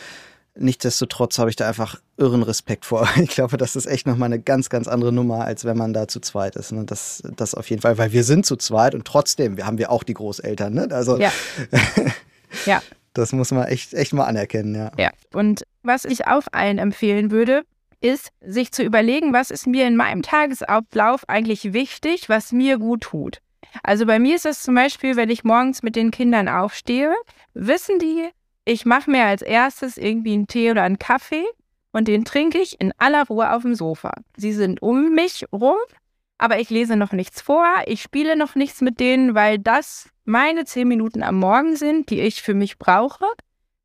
Nichtsdestotrotz 0.59 1.37
habe 1.37 1.51
ich 1.51 1.55
da 1.55 1.67
einfach 1.67 2.01
irren 2.17 2.43
Respekt 2.43 2.85
vor. 2.85 3.07
Ich 3.17 3.29
glaube, 3.29 3.57
das 3.57 3.75
ist 3.75 3.85
echt 3.85 4.07
nochmal 4.07 4.27
eine 4.27 4.39
ganz, 4.39 4.69
ganz 4.69 4.87
andere 4.87 5.11
Nummer, 5.11 5.45
als 5.45 5.65
wenn 5.65 5.77
man 5.77 5.93
da 5.93 6.07
zu 6.07 6.19
zweit 6.19 6.55
ist. 6.55 6.71
Ne? 6.71 6.85
Das, 6.85 7.21
das 7.35 7.53
auf 7.53 7.69
jeden 7.69 7.81
Fall, 7.81 7.97
weil 7.97 8.11
wir 8.11 8.23
sind 8.23 8.45
zu 8.45 8.55
zweit 8.55 8.95
und 8.95 9.05
trotzdem 9.05 9.57
wir 9.57 9.67
haben 9.67 9.77
wir 9.77 9.91
auch 9.91 10.03
die 10.03 10.15
Großeltern. 10.15 10.73
Ne? 10.73 10.87
Also 10.91 11.17
ja. 11.17 11.31
ja. 12.65 12.81
Das 13.13 13.31
muss 13.33 13.51
man 13.51 13.65
echt, 13.65 13.93
echt 13.93 14.13
mal 14.13 14.25
anerkennen, 14.25 14.75
ja. 14.75 14.91
Ja. 14.97 15.09
Und 15.33 15.63
was 15.81 16.05
ich 16.05 16.27
auch 16.27 16.43
allen 16.51 16.77
empfehlen 16.77 17.31
würde, 17.31 17.63
ist, 17.99 18.29
sich 18.41 18.71
zu 18.71 18.83
überlegen, 18.83 19.33
was 19.33 19.49
ist 19.49 19.65
mir 19.65 19.87
in 19.87 19.95
meinem 19.95 20.21
Tagesablauf 20.21 21.27
eigentlich 21.27 21.73
wichtig, 21.73 22.29
was 22.29 22.51
mir 22.51 22.77
gut 22.77 23.01
tut. 23.01 23.41
Also 23.83 24.05
bei 24.05 24.19
mir 24.19 24.35
ist 24.35 24.45
es 24.45 24.63
zum 24.63 24.75
Beispiel, 24.75 25.15
wenn 25.15 25.29
ich 25.29 25.43
morgens 25.43 25.83
mit 25.83 25.95
den 25.95 26.11
Kindern 26.11 26.47
aufstehe, 26.47 27.13
wissen 27.53 27.99
die, 27.99 28.29
ich 28.65 28.85
mache 28.85 29.09
mir 29.09 29.25
als 29.25 29.41
erstes 29.41 29.97
irgendwie 29.97 30.33
einen 30.33 30.47
Tee 30.47 30.71
oder 30.71 30.83
einen 30.83 30.99
Kaffee 30.99 31.45
und 31.91 32.07
den 32.07 32.25
trinke 32.25 32.57
ich 32.57 32.79
in 32.81 32.93
aller 32.97 33.25
Ruhe 33.27 33.53
auf 33.53 33.61
dem 33.61 33.75
Sofa. 33.75 34.13
Sie 34.35 34.51
sind 34.51 34.81
um 34.81 35.13
mich 35.13 35.45
rum, 35.51 35.77
aber 36.37 36.59
ich 36.59 36.69
lese 36.69 36.95
noch 36.95 37.11
nichts 37.11 37.41
vor, 37.41 37.65
ich 37.85 38.01
spiele 38.01 38.35
noch 38.35 38.55
nichts 38.55 38.81
mit 38.81 38.99
denen, 38.99 39.35
weil 39.35 39.57
das 39.57 40.09
meine 40.25 40.65
zehn 40.65 40.87
Minuten 40.87 41.23
am 41.23 41.39
Morgen 41.39 41.75
sind, 41.75 42.09
die 42.09 42.21
ich 42.21 42.41
für 42.41 42.53
mich 42.53 42.77
brauche. 42.77 43.25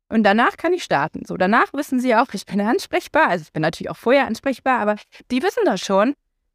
Und 0.09 0.23
danach 0.23 0.57
kann 0.57 0.73
ich 0.73 0.83
starten. 0.83 1.25
So, 1.25 1.37
danach 1.37 1.73
wissen 1.73 1.99
sie 1.99 2.13
auch, 2.15 2.27
ich 2.33 2.45
bin 2.45 2.61
ansprechbar. 2.61 3.29
Also 3.29 3.43
ich 3.43 3.53
bin 3.53 3.63
natürlich 3.63 3.89
auch 3.89 3.97
vorher 3.97 4.27
ansprechbar, 4.27 4.79
aber 4.79 4.97
die 5.31 5.41
wissen 5.41 5.63
das 5.65 5.81
schon. 5.81 6.13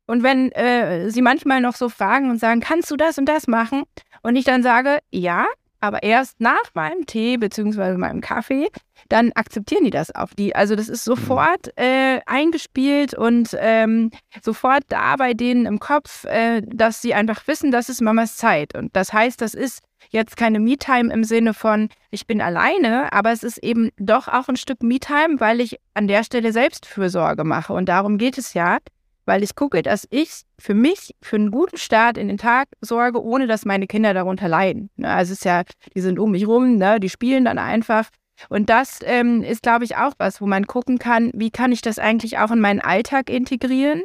Und 0.08 0.22
wenn 0.22 0.50
äh, 0.52 1.10
sie 1.10 1.22
manchmal 1.22 1.60
noch 1.60 1.76
so 1.76 1.88
fragen 1.88 2.30
und 2.30 2.38
sagen, 2.40 2.60
kannst 2.60 2.90
du 2.90 2.96
das 2.96 3.18
und 3.18 3.26
das 3.26 3.46
machen? 3.46 3.84
Und 4.22 4.36
ich 4.36 4.44
dann 4.44 4.62
sage, 4.62 4.98
ja, 5.10 5.46
aber 5.80 6.02
erst 6.02 6.40
nach 6.40 6.74
meinem 6.74 7.06
Tee 7.06 7.36
bzw. 7.36 7.96
meinem 7.98 8.20
Kaffee, 8.20 8.68
dann 9.08 9.32
akzeptieren 9.32 9.84
die 9.84 9.90
das 9.90 10.10
auf 10.12 10.34
die. 10.34 10.54
Also 10.56 10.74
das 10.74 10.88
ist 10.88 11.04
sofort 11.04 11.70
äh, 11.76 12.20
eingespielt 12.26 13.14
und 13.14 13.56
ähm, 13.60 14.10
sofort 14.42 14.82
da 14.88 15.16
bei 15.16 15.34
denen 15.34 15.66
im 15.66 15.78
Kopf, 15.78 16.24
äh, 16.24 16.62
dass 16.66 17.00
sie 17.00 17.14
einfach 17.14 17.46
wissen, 17.46 17.70
das 17.70 17.88
ist 17.88 18.00
Mamas 18.00 18.36
Zeit. 18.36 18.74
Und 18.74 18.96
das 18.96 19.12
heißt, 19.12 19.40
das 19.40 19.54
ist 19.54 19.80
jetzt 20.10 20.36
keine 20.36 20.58
Me-Time 20.58 21.12
im 21.12 21.22
Sinne 21.22 21.54
von, 21.54 21.90
ich 22.10 22.26
bin 22.26 22.40
alleine, 22.40 23.12
aber 23.12 23.30
es 23.30 23.42
ist 23.42 23.58
eben 23.58 23.90
doch 23.98 24.26
auch 24.26 24.48
ein 24.48 24.56
Stück 24.56 24.82
Me-Time, 24.82 25.38
weil 25.38 25.60
ich 25.60 25.78
an 25.94 26.08
der 26.08 26.24
Stelle 26.24 26.52
Selbstfürsorge 26.52 27.44
mache. 27.44 27.72
Und 27.72 27.88
darum 27.88 28.18
geht 28.18 28.38
es 28.38 28.54
ja, 28.54 28.78
weil 29.28 29.42
ich 29.42 29.54
gucke, 29.54 29.82
dass 29.82 30.08
ich 30.10 30.42
für 30.58 30.72
mich 30.72 31.14
für 31.20 31.36
einen 31.36 31.50
guten 31.50 31.76
Start 31.76 32.16
in 32.16 32.28
den 32.28 32.38
Tag 32.38 32.68
sorge, 32.80 33.22
ohne 33.22 33.46
dass 33.46 33.66
meine 33.66 33.86
Kinder 33.86 34.14
darunter 34.14 34.48
leiden. 34.48 34.88
Ne, 34.96 35.08
also 35.08 35.32
es 35.32 35.40
ist 35.40 35.44
ja, 35.44 35.62
die 35.94 36.00
sind 36.00 36.18
um 36.18 36.32
mich 36.32 36.48
rum, 36.48 36.76
ne? 36.76 36.98
die 36.98 37.10
spielen 37.10 37.44
dann 37.44 37.58
einfach. 37.58 38.08
Und 38.48 38.70
das 38.70 39.00
ähm, 39.04 39.42
ist, 39.42 39.62
glaube 39.62 39.84
ich, 39.84 39.96
auch 39.96 40.14
was, 40.16 40.40
wo 40.40 40.46
man 40.46 40.66
gucken 40.66 40.98
kann, 40.98 41.30
wie 41.34 41.50
kann 41.50 41.72
ich 41.72 41.82
das 41.82 41.98
eigentlich 41.98 42.38
auch 42.38 42.50
in 42.50 42.60
meinen 42.60 42.80
Alltag 42.80 43.28
integrieren, 43.28 44.02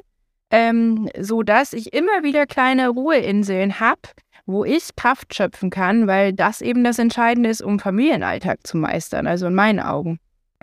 ähm, 0.52 1.08
so 1.18 1.42
dass 1.42 1.72
ich 1.72 1.94
immer 1.94 2.24
wieder 2.24 2.46
kleine 2.46 2.90
Ruheinseln 2.90 3.80
habe, 3.80 4.02
wo 4.46 4.66
ich 4.66 4.90
Kraft 4.98 5.34
schöpfen 5.34 5.70
kann, 5.70 6.06
weil 6.06 6.34
das 6.34 6.60
eben 6.60 6.84
das 6.84 7.00
Entscheidende 7.00 7.50
ist, 7.50 7.62
um 7.62 7.80
Familienalltag 7.80 8.68
zu 8.68 8.76
meistern, 8.76 9.26
also 9.26 9.48
in 9.48 9.56
meinen 9.56 9.80
Augen. 9.80 10.20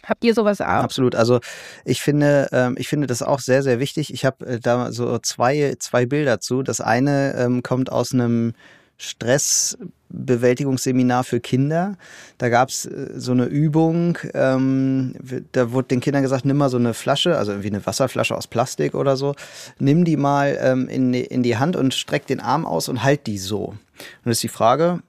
Habt 0.06 0.24
ihr 0.24 0.34
sowas 0.34 0.60
auch? 0.60 0.66
Absolut. 0.66 1.14
Also 1.14 1.40
ich 1.84 2.00
finde, 2.00 2.48
ähm, 2.52 2.76
ich 2.78 2.88
finde 2.88 3.06
das 3.06 3.22
auch 3.22 3.40
sehr, 3.40 3.62
sehr 3.62 3.80
wichtig. 3.80 4.12
Ich 4.12 4.24
habe 4.24 4.46
äh, 4.46 4.60
da 4.60 4.92
so 4.92 5.18
zwei, 5.18 5.76
zwei 5.78 6.06
Bilder 6.06 6.40
zu. 6.40 6.62
Das 6.62 6.80
eine 6.80 7.34
ähm, 7.36 7.62
kommt 7.62 7.92
aus 7.92 8.12
einem 8.12 8.54
Stressbewältigungsseminar 9.00 11.24
für 11.24 11.40
Kinder. 11.40 11.96
Da 12.36 12.50
gab 12.50 12.68
es 12.68 12.84
äh, 12.84 13.14
so 13.16 13.32
eine 13.32 13.46
Übung, 13.46 14.18
ähm, 14.34 15.14
da 15.52 15.72
wurde 15.72 15.88
den 15.88 16.00
Kindern 16.00 16.22
gesagt, 16.22 16.44
nimm 16.44 16.58
mal 16.58 16.68
so 16.68 16.76
eine 16.76 16.92
Flasche, 16.92 17.38
also 17.38 17.52
irgendwie 17.52 17.70
eine 17.70 17.86
Wasserflasche 17.86 18.36
aus 18.36 18.46
Plastik 18.46 18.94
oder 18.94 19.16
so, 19.16 19.34
nimm 19.78 20.04
die 20.04 20.18
mal 20.18 20.58
ähm, 20.60 20.86
in, 20.88 21.14
in 21.14 21.42
die 21.42 21.56
Hand 21.56 21.76
und 21.76 21.94
streck 21.94 22.26
den 22.26 22.40
Arm 22.40 22.66
aus 22.66 22.90
und 22.90 23.02
halt 23.02 23.26
die 23.26 23.38
so. 23.38 23.68
Und 23.68 23.78
das 24.24 24.36
ist 24.36 24.42
die 24.42 24.48
Frage, 24.48 25.00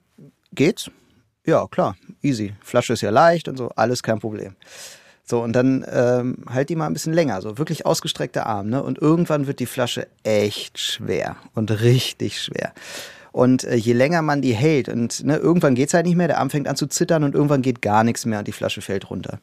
geht's? 0.53 0.89
Ja, 1.45 1.67
klar, 1.67 1.95
easy. 2.21 2.53
Flasche 2.61 2.93
ist 2.93 3.01
ja 3.01 3.09
leicht 3.09 3.47
und 3.47 3.57
so, 3.57 3.69
alles 3.75 4.03
kein 4.03 4.19
Problem. 4.19 4.55
So, 5.23 5.41
und 5.41 5.53
dann 5.53 5.85
ähm, 5.91 6.37
halt 6.49 6.69
die 6.69 6.75
mal 6.75 6.87
ein 6.87 6.93
bisschen 6.93 7.13
länger, 7.13 7.41
so 7.41 7.57
wirklich 7.57 7.85
ausgestreckter 7.85 8.45
Arm, 8.45 8.69
ne? 8.69 8.83
Und 8.83 8.99
irgendwann 8.99 9.47
wird 9.47 9.59
die 9.59 9.65
Flasche 9.65 10.07
echt 10.23 10.77
schwer 10.77 11.37
und 11.55 11.71
richtig 11.81 12.41
schwer. 12.41 12.73
Und 13.31 13.63
äh, 13.63 13.75
je 13.75 13.93
länger 13.93 14.21
man 14.21 14.41
die 14.41 14.53
hält 14.53 14.89
und 14.89 15.23
ne, 15.23 15.37
irgendwann 15.37 15.73
geht's 15.73 15.93
halt 15.93 16.05
nicht 16.05 16.17
mehr, 16.17 16.27
der 16.27 16.39
Arm 16.39 16.49
fängt 16.49 16.67
an 16.67 16.75
zu 16.75 16.85
zittern 16.85 17.23
und 17.23 17.33
irgendwann 17.33 17.61
geht 17.61 17.81
gar 17.81 18.03
nichts 18.03 18.25
mehr 18.25 18.39
und 18.39 18.47
die 18.47 18.51
Flasche 18.51 18.81
fällt 18.81 19.09
runter. 19.09 19.39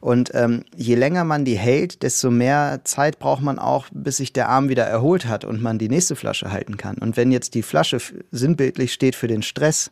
Und 0.00 0.30
ähm, 0.32 0.64
je 0.74 0.94
länger 0.94 1.24
man 1.24 1.44
die 1.44 1.58
hält, 1.58 2.02
desto 2.02 2.30
mehr 2.30 2.80
Zeit 2.84 3.18
braucht 3.18 3.42
man 3.42 3.58
auch, 3.58 3.88
bis 3.92 4.16
sich 4.16 4.32
der 4.32 4.48
Arm 4.48 4.70
wieder 4.70 4.84
erholt 4.84 5.26
hat 5.26 5.44
und 5.44 5.60
man 5.60 5.78
die 5.78 5.90
nächste 5.90 6.16
Flasche 6.16 6.50
halten 6.50 6.78
kann. 6.78 6.96
Und 6.96 7.18
wenn 7.18 7.30
jetzt 7.30 7.54
die 7.54 7.62
Flasche 7.62 7.98
sinnbildlich 8.30 8.94
steht 8.94 9.14
für 9.14 9.28
den 9.28 9.42
Stress, 9.42 9.90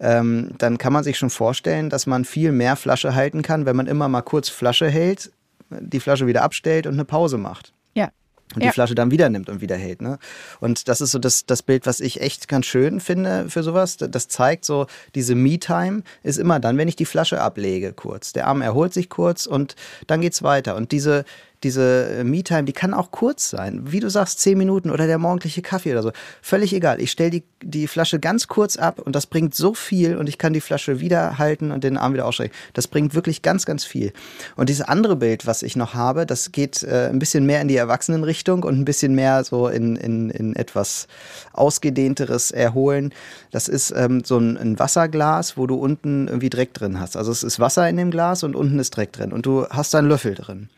ähm, 0.00 0.52
dann 0.58 0.78
kann 0.78 0.92
man 0.92 1.04
sich 1.04 1.18
schon 1.18 1.30
vorstellen, 1.30 1.90
dass 1.90 2.06
man 2.06 2.24
viel 2.24 2.52
mehr 2.52 2.76
Flasche 2.76 3.14
halten 3.14 3.42
kann, 3.42 3.66
wenn 3.66 3.76
man 3.76 3.86
immer 3.86 4.08
mal 4.08 4.22
kurz 4.22 4.48
Flasche 4.48 4.88
hält, 4.88 5.30
die 5.68 6.00
Flasche 6.00 6.26
wieder 6.26 6.42
abstellt 6.42 6.86
und 6.86 6.94
eine 6.94 7.04
Pause 7.04 7.38
macht. 7.38 7.72
Ja. 7.94 8.10
Und 8.54 8.62
Ja. 8.62 8.70
die 8.70 8.74
Flasche 8.74 8.94
dann 8.96 9.12
wieder 9.12 9.28
nimmt 9.28 9.48
und 9.48 9.60
wieder 9.60 9.76
hält. 9.76 10.02
Ne? 10.02 10.18
Und 10.58 10.88
das 10.88 11.00
ist 11.00 11.12
so 11.12 11.18
das, 11.20 11.46
das 11.46 11.62
Bild, 11.62 11.86
was 11.86 12.00
ich 12.00 12.20
echt 12.20 12.48
ganz 12.48 12.66
schön 12.66 12.98
finde 12.98 13.48
für 13.48 13.62
sowas. 13.62 13.96
Das 13.98 14.26
zeigt 14.26 14.64
so, 14.64 14.86
diese 15.14 15.36
Me-Time 15.36 16.02
ist 16.24 16.38
immer 16.38 16.58
dann, 16.58 16.76
wenn 16.76 16.88
ich 16.88 16.96
die 16.96 17.04
Flasche 17.04 17.40
ablege 17.40 17.92
kurz. 17.92 18.32
Der 18.32 18.48
Arm 18.48 18.62
erholt 18.62 18.92
sich 18.92 19.08
kurz 19.08 19.46
und 19.46 19.76
dann 20.08 20.20
geht's 20.20 20.42
weiter. 20.42 20.74
Und 20.74 20.90
diese, 20.90 21.24
diese 21.62 22.22
Me-Time, 22.24 22.64
die 22.64 22.72
kann 22.72 22.94
auch 22.94 23.10
kurz 23.10 23.50
sein. 23.50 23.82
Wie 23.92 24.00
du 24.00 24.08
sagst, 24.08 24.40
zehn 24.40 24.56
Minuten 24.56 24.90
oder 24.90 25.06
der 25.06 25.18
morgendliche 25.18 25.62
Kaffee 25.62 25.92
oder 25.92 26.02
so. 26.02 26.12
Völlig 26.40 26.72
egal. 26.72 27.00
Ich 27.00 27.10
stelle 27.10 27.30
die, 27.30 27.44
die 27.62 27.86
Flasche 27.86 28.18
ganz 28.18 28.48
kurz 28.48 28.76
ab 28.76 28.98
und 28.98 29.14
das 29.14 29.26
bringt 29.26 29.54
so 29.54 29.74
viel 29.74 30.16
und 30.16 30.28
ich 30.28 30.38
kann 30.38 30.52
die 30.52 30.60
Flasche 30.60 31.00
wieder 31.00 31.38
halten 31.38 31.70
und 31.70 31.84
den 31.84 31.98
Arm 31.98 32.14
wieder 32.14 32.26
ausstrecken. 32.26 32.54
Das 32.72 32.88
bringt 32.88 33.14
wirklich 33.14 33.42
ganz, 33.42 33.66
ganz 33.66 33.84
viel. 33.84 34.12
Und 34.56 34.68
dieses 34.68 34.82
andere 34.82 35.16
Bild, 35.16 35.46
was 35.46 35.62
ich 35.62 35.76
noch 35.76 35.94
habe, 35.94 36.24
das 36.24 36.52
geht 36.52 36.82
äh, 36.82 37.08
ein 37.08 37.18
bisschen 37.18 37.44
mehr 37.44 37.60
in 37.60 37.68
die 37.68 37.76
Erwachsenenrichtung 37.76 38.62
und 38.62 38.78
ein 38.78 38.84
bisschen 38.84 39.14
mehr 39.14 39.44
so 39.44 39.68
in, 39.68 39.96
in, 39.96 40.30
in 40.30 40.56
etwas 40.56 41.08
ausgedehnteres 41.52 42.50
Erholen. 42.52 43.12
Das 43.50 43.68
ist 43.68 43.92
ähm, 43.94 44.22
so 44.24 44.38
ein, 44.38 44.56
ein 44.56 44.78
Wasserglas, 44.78 45.56
wo 45.58 45.66
du 45.66 45.74
unten 45.74 46.28
irgendwie 46.28 46.50
Dreck 46.50 46.72
drin 46.72 46.98
hast. 46.98 47.16
Also 47.16 47.32
es 47.32 47.42
ist 47.42 47.60
Wasser 47.60 47.88
in 47.88 47.96
dem 47.96 48.10
Glas 48.10 48.42
und 48.42 48.56
unten 48.56 48.78
ist 48.78 48.96
Dreck 48.96 49.12
drin 49.12 49.32
und 49.32 49.44
du 49.44 49.66
hast 49.68 49.92
da 49.92 49.98
einen 49.98 50.08
Löffel 50.08 50.34
drin. 50.34 50.70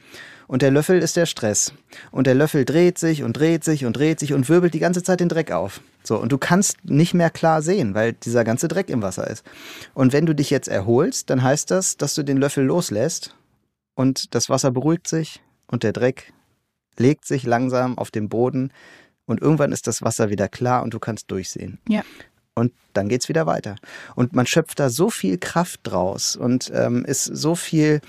Und 0.47 0.63
der 0.63 0.71
Löffel 0.71 0.99
ist 0.99 1.17
der 1.17 1.27
Stress. 1.27 1.73
Und 2.11 2.27
der 2.27 2.35
Löffel 2.35 2.65
dreht 2.65 2.99
sich 2.99 3.23
und 3.23 3.37
dreht 3.37 3.65
sich 3.65 3.85
und 3.85 3.97
dreht 3.97 4.21
sich 4.21 4.33
und 4.33 4.49
wirbelt 4.49 4.75
die 4.75 4.79
ganze 4.79 5.03
Zeit 5.03 5.21
den 5.21 5.29
Dreck 5.29 5.51
auf. 5.51 5.81
So, 6.03 6.19
und 6.19 6.33
du 6.33 6.39
kannst 6.39 6.85
nicht 6.85 7.15
mehr 7.15 7.31
klar 7.31 7.63
sehen, 7.63 7.95
weil 7.95 8.13
dieser 8.13 8.45
ganze 8.45 8.69
Dreck 8.69 8.91
im 8.91 9.03
Wasser 9.03 9.29
ist. 9.29 9.45
Und 9.95 10.13
wenn 10.13 10.27
du 10.27 10.35
dich 10.35 10.51
jetzt 10.51 10.69
erholst, 10.69 11.31
dann 11.31 11.43
heißt 11.43 11.71
das, 11.71 11.97
dass 11.97 12.15
du 12.15 12.23
den 12.23 12.39
Löffel 12.39 12.65
loslässt 12.65 13.35
und 13.95 14.35
das 14.35 14.49
Wasser 14.49 14.71
beruhigt 14.71 15.07
sich 15.07 15.43
und 15.69 15.85
der 15.85 15.93
Dreck 15.93 16.33
legt 16.99 17.25
sich 17.25 17.45
langsam 17.45 17.97
auf 17.99 18.11
den 18.11 18.29
Boden 18.29 18.73
und 19.27 19.41
irgendwann 19.41 19.73
ist 19.73 19.87
das 19.87 20.03
Wasser 20.03 20.31
wieder 20.31 20.49
klar 20.49 20.83
und 20.83 20.93
du 20.93 20.99
kannst 20.99 21.31
durchsehen. 21.31 21.79
Ja. 21.89 22.03
Und 22.55 22.73
dann 22.93 23.09
geht's 23.09 23.29
wieder 23.29 23.47
weiter. 23.47 23.77
Und 24.15 24.35
man 24.35 24.47
schöpft 24.47 24.79
da 24.79 24.91
so 24.91 25.09
viel 25.09 25.39
Kraft 25.39 25.81
draus 25.85 26.37
und 26.37 26.71
ähm, 26.75 27.05
ist 27.05 27.25
so 27.25 27.55
viel 27.55 28.01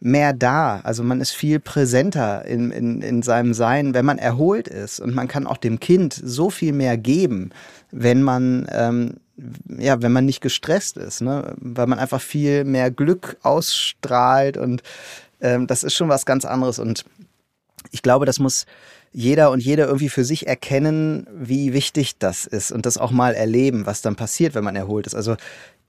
mehr 0.00 0.32
da. 0.32 0.80
Also 0.84 1.02
man 1.02 1.20
ist 1.20 1.32
viel 1.32 1.58
präsenter 1.58 2.44
in, 2.44 2.70
in, 2.70 3.02
in 3.02 3.22
seinem 3.22 3.54
Sein, 3.54 3.94
wenn 3.94 4.04
man 4.04 4.18
erholt 4.18 4.68
ist. 4.68 5.00
Und 5.00 5.14
man 5.14 5.28
kann 5.28 5.46
auch 5.46 5.56
dem 5.56 5.80
Kind 5.80 6.14
so 6.14 6.50
viel 6.50 6.72
mehr 6.72 6.96
geben, 6.96 7.50
wenn 7.90 8.22
man, 8.22 8.68
ähm, 8.70 9.14
ja, 9.78 10.00
wenn 10.02 10.12
man 10.12 10.24
nicht 10.24 10.40
gestresst 10.40 10.96
ist, 10.96 11.20
ne? 11.20 11.54
weil 11.58 11.86
man 11.86 11.98
einfach 11.98 12.20
viel 12.20 12.64
mehr 12.64 12.90
Glück 12.90 13.36
ausstrahlt 13.42 14.56
und 14.56 14.82
ähm, 15.40 15.66
das 15.66 15.84
ist 15.84 15.94
schon 15.94 16.08
was 16.08 16.26
ganz 16.26 16.44
anderes. 16.44 16.78
Und 16.78 17.04
ich 17.90 18.02
glaube, 18.02 18.26
das 18.26 18.38
muss 18.38 18.66
jeder 19.12 19.50
und 19.50 19.60
jede 19.60 19.84
irgendwie 19.84 20.08
für 20.08 20.24
sich 20.24 20.46
erkennen, 20.46 21.26
wie 21.32 21.72
wichtig 21.72 22.18
das 22.18 22.46
ist 22.46 22.72
und 22.72 22.84
das 22.84 22.98
auch 22.98 23.10
mal 23.10 23.34
erleben, 23.34 23.86
was 23.86 24.02
dann 24.02 24.16
passiert, 24.16 24.54
wenn 24.54 24.64
man 24.64 24.76
erholt 24.76 25.06
ist. 25.06 25.14
Also 25.14 25.36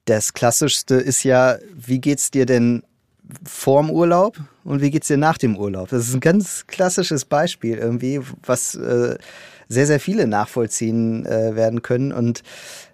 das 0.05 0.33
Klassischste 0.33 0.95
ist 0.95 1.23
ja, 1.23 1.57
wie 1.75 1.99
geht's 1.99 2.31
dir 2.31 2.45
denn 2.45 2.83
vorm 3.45 3.89
Urlaub 3.89 4.37
und 4.63 4.81
wie 4.81 4.91
geht's 4.91 5.07
dir 5.07 5.17
nach 5.17 5.37
dem 5.37 5.57
Urlaub? 5.57 5.89
Das 5.89 6.07
ist 6.07 6.13
ein 6.13 6.19
ganz 6.19 6.65
klassisches 6.67 7.25
Beispiel 7.25 7.77
irgendwie, 7.77 8.21
was 8.45 8.75
äh, 8.75 9.17
sehr, 9.67 9.87
sehr 9.87 9.99
viele 9.99 10.27
nachvollziehen 10.27 11.25
äh, 11.25 11.55
werden 11.55 11.81
können 11.81 12.11
und 12.11 12.43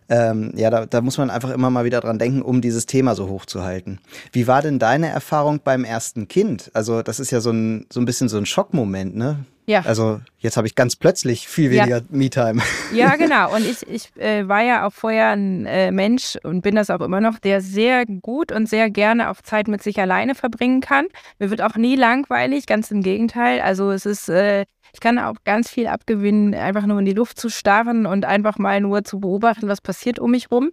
ähm, 0.07 0.51
ja, 0.55 0.69
da, 0.69 0.85
da 0.85 1.01
muss 1.01 1.17
man 1.17 1.29
einfach 1.29 1.49
immer 1.49 1.69
mal 1.69 1.85
wieder 1.85 1.99
dran 1.99 2.19
denken, 2.19 2.41
um 2.41 2.61
dieses 2.61 2.85
Thema 2.85 3.15
so 3.15 3.27
hochzuhalten. 3.27 3.99
Wie 4.31 4.45
war 4.45 4.61
denn 4.61 4.77
deine 4.77 5.09
Erfahrung 5.09 5.61
beim 5.63 5.83
ersten 5.83 6.27
Kind? 6.27 6.69
Also 6.73 7.01
das 7.01 7.19
ist 7.19 7.31
ja 7.31 7.41
so 7.41 7.51
ein, 7.51 7.87
so 7.91 7.99
ein 7.99 8.05
bisschen 8.05 8.29
so 8.29 8.37
ein 8.37 8.45
Schockmoment, 8.45 9.15
ne? 9.15 9.45
Ja. 9.67 9.81
Also 9.81 10.21
jetzt 10.39 10.57
habe 10.57 10.67
ich 10.67 10.75
ganz 10.75 10.95
plötzlich 10.95 11.47
viel 11.47 11.71
Ja. 11.73 11.83
weniger 11.83 12.01
Me-Time. 12.09 12.61
Ja, 12.93 13.15
genau. 13.17 13.53
Und 13.55 13.65
ich, 13.65 13.87
ich 13.87 14.15
äh, 14.21 14.47
war 14.47 14.61
ja 14.61 14.85
auch 14.85 14.93
vorher 14.93 15.31
ein 15.31 15.65
äh, 15.65 15.91
Mensch 15.91 16.37
und 16.43 16.61
bin 16.61 16.75
das 16.75 16.89
auch 16.89 17.01
immer 17.01 17.19
noch, 17.21 17.39
der 17.39 17.61
sehr 17.61 18.05
gut 18.05 18.51
und 18.51 18.69
sehr 18.69 18.89
gerne 18.89 19.31
auch 19.31 19.41
Zeit 19.41 19.67
mit 19.67 19.81
sich 19.81 19.99
alleine 19.99 20.35
verbringen 20.35 20.81
kann. 20.81 21.07
Mir 21.39 21.49
wird 21.49 21.61
auch 21.61 21.75
nie 21.75 21.95
langweilig, 21.95 22.67
ganz 22.67 22.91
im 22.91 23.01
Gegenteil. 23.01 23.59
Also 23.61 23.89
es 23.91 24.05
ist, 24.05 24.29
äh, 24.29 24.65
ich 24.93 24.99
kann 24.99 25.17
auch 25.17 25.35
ganz 25.45 25.69
viel 25.69 25.87
abgewinnen, 25.87 26.53
einfach 26.53 26.85
nur 26.85 26.99
in 26.99 27.05
die 27.05 27.13
Luft 27.13 27.39
zu 27.39 27.49
starren 27.49 28.05
und 28.05 28.23
einfach 28.25 28.57
mal 28.59 28.79
nur 28.81 29.03
zu 29.03 29.19
beobachten, 29.19 29.67
was 29.67 29.81
passiert 29.81 30.19
um 30.19 30.31
mich 30.31 30.51
rum. 30.51 30.71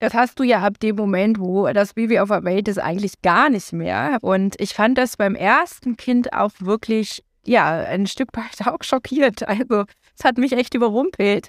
Das 0.00 0.14
hast 0.14 0.38
du 0.40 0.42
ja 0.42 0.58
ab 0.60 0.80
dem 0.80 0.96
Moment, 0.96 1.38
wo 1.38 1.66
das 1.72 1.94
Baby 1.94 2.18
auf 2.18 2.28
der 2.28 2.42
Welt 2.44 2.66
ist, 2.66 2.78
eigentlich 2.78 3.22
gar 3.22 3.48
nicht 3.50 3.72
mehr. 3.72 4.18
Und 4.20 4.60
ich 4.60 4.74
fand 4.74 4.98
das 4.98 5.16
beim 5.16 5.36
ersten 5.36 5.96
Kind 5.96 6.32
auch 6.32 6.50
wirklich, 6.58 7.22
ja, 7.44 7.80
ein 7.80 8.06
Stück 8.06 8.28
weit 8.34 8.66
auch 8.66 8.82
schockiert. 8.82 9.46
Also 9.46 9.84
es 10.18 10.24
hat 10.24 10.38
mich 10.38 10.52
echt 10.52 10.74
überrumpelt, 10.74 11.48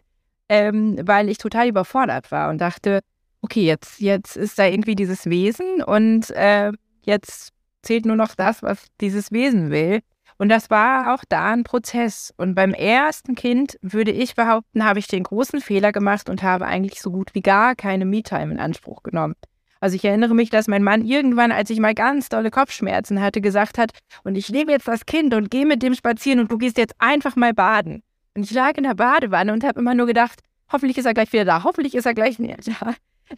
ähm, 0.49 0.99
weil 1.03 1.29
ich 1.29 1.38
total 1.38 1.67
überfordert 1.67 2.32
war 2.32 2.49
und 2.49 2.60
dachte, 2.60 3.01
okay, 3.41 3.65
jetzt, 3.65 3.99
jetzt 3.99 4.38
ist 4.38 4.58
da 4.58 4.65
irgendwie 4.65 4.95
dieses 4.95 5.25
Wesen 5.25 5.84
und 5.84 6.29
äh, 6.32 6.71
jetzt 7.03 7.49
zählt 7.82 8.06
nur 8.06 8.15
noch 8.15 8.36
das, 8.36 8.63
was 8.63 8.86
dieses 9.01 9.32
Wesen 9.32 9.69
will. 9.69 9.99
Und 10.38 10.49
das 10.49 10.69
war 10.69 11.13
auch 11.13 11.23
da 11.29 11.51
ein 11.51 11.63
Prozess. 11.63 12.34
Und 12.38 12.56
beim 12.56 12.73
ersten 12.73 13.36
Kind 13.36 13.77
würde 13.82 14.12
ich 14.12 14.36
behaupten, 14.36 14.84
habe 14.84 14.99
ich 14.99 15.08
den 15.08 15.23
großen 15.23 15.62
Fehler 15.62 15.91
gemacht 15.91 16.29
und 16.29 16.41
habe 16.41 16.65
eigentlich 16.65 17.01
so 17.01 17.12
gut 17.12 17.36
wie 17.36 17.41
gar 17.41 17.75
keine 17.75 18.06
Me-Time 18.06 18.51
in 18.51 18.60
Anspruch 18.60 19.03
genommen. 19.03 19.36
Also 19.84 19.98
ich 19.98 20.06
erinnere 20.06 20.34
mich, 20.34 20.50
dass 20.50 20.69
mein 20.69 20.82
Mann 20.82 21.04
irgendwann, 21.04 21.52
als 21.52 21.69
ich 21.69 21.78
mal 21.82 21.93
ganz 21.93 22.30
dolle 22.30 22.52
Kopfschmerzen 22.52 23.19
hatte, 23.19 23.41
gesagt 23.41 23.78
hat, 23.78 23.91
und 24.24 24.38
ich 24.38 24.50
nehme 24.50 24.72
jetzt 24.72 24.88
das 24.88 25.06
Kind 25.06 25.34
und 25.34 25.52
gehe 25.52 25.65
mit 25.65 25.84
dem 25.84 25.93
spazieren 25.93 26.39
und 26.39 26.50
du 26.50 26.58
gehst 26.58 26.78
jetzt 26.78 26.96
einfach 27.00 27.36
mal 27.36 27.54
baden. 27.54 28.02
Und 28.34 28.43
ich 28.46 28.52
lag 28.52 28.78
in 28.78 28.84
der 28.84 28.93
Badewanne 28.93 29.52
und 29.52 29.65
habe 29.65 29.82
immer 29.82 29.93
nur 29.93 30.06
gedacht, 30.06 30.39
hoffentlich 30.72 30.98
ist 30.98 31.06
er 31.06 31.13
gleich 31.13 31.34
wieder 31.34 31.43
da, 31.43 31.63
hoffentlich 31.65 31.96
ist 31.96 32.06
er 32.06 32.13
gleich 32.13 32.39
wieder 32.39 32.56
da, 32.63 32.93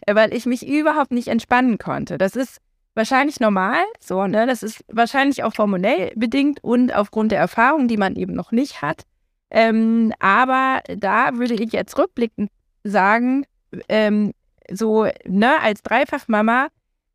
weil 0.14 0.32
ich 0.32 0.46
mich 0.46 0.64
überhaupt 0.64 1.10
nicht 1.10 1.26
entspannen 1.26 1.78
konnte. 1.78 2.16
Das 2.16 2.36
ist 2.36 2.58
wahrscheinlich 2.94 3.40
normal, 3.40 3.82
so, 3.98 4.28
ne? 4.28 4.46
Das 4.46 4.62
ist 4.62 4.84
wahrscheinlich 4.86 5.42
auch 5.42 5.58
hormonell 5.58 6.12
bedingt 6.14 6.62
und 6.62 6.94
aufgrund 6.94 7.32
der 7.32 7.40
Erfahrung, 7.40 7.88
die 7.88 7.96
man 7.96 8.14
eben 8.14 8.34
noch 8.34 8.52
nicht 8.52 8.82
hat. 8.82 9.02
Ähm, 9.50 10.12
aber 10.20 10.80
da 10.96 11.38
würde 11.38 11.54
ich 11.54 11.72
jetzt 11.72 11.98
rückblickend 11.98 12.52
sagen, 12.84 13.46
ähm, 13.88 14.32
so, 14.72 15.06
ne, 15.24 15.60
als 15.60 15.82
Dreifachmama, 15.82 16.68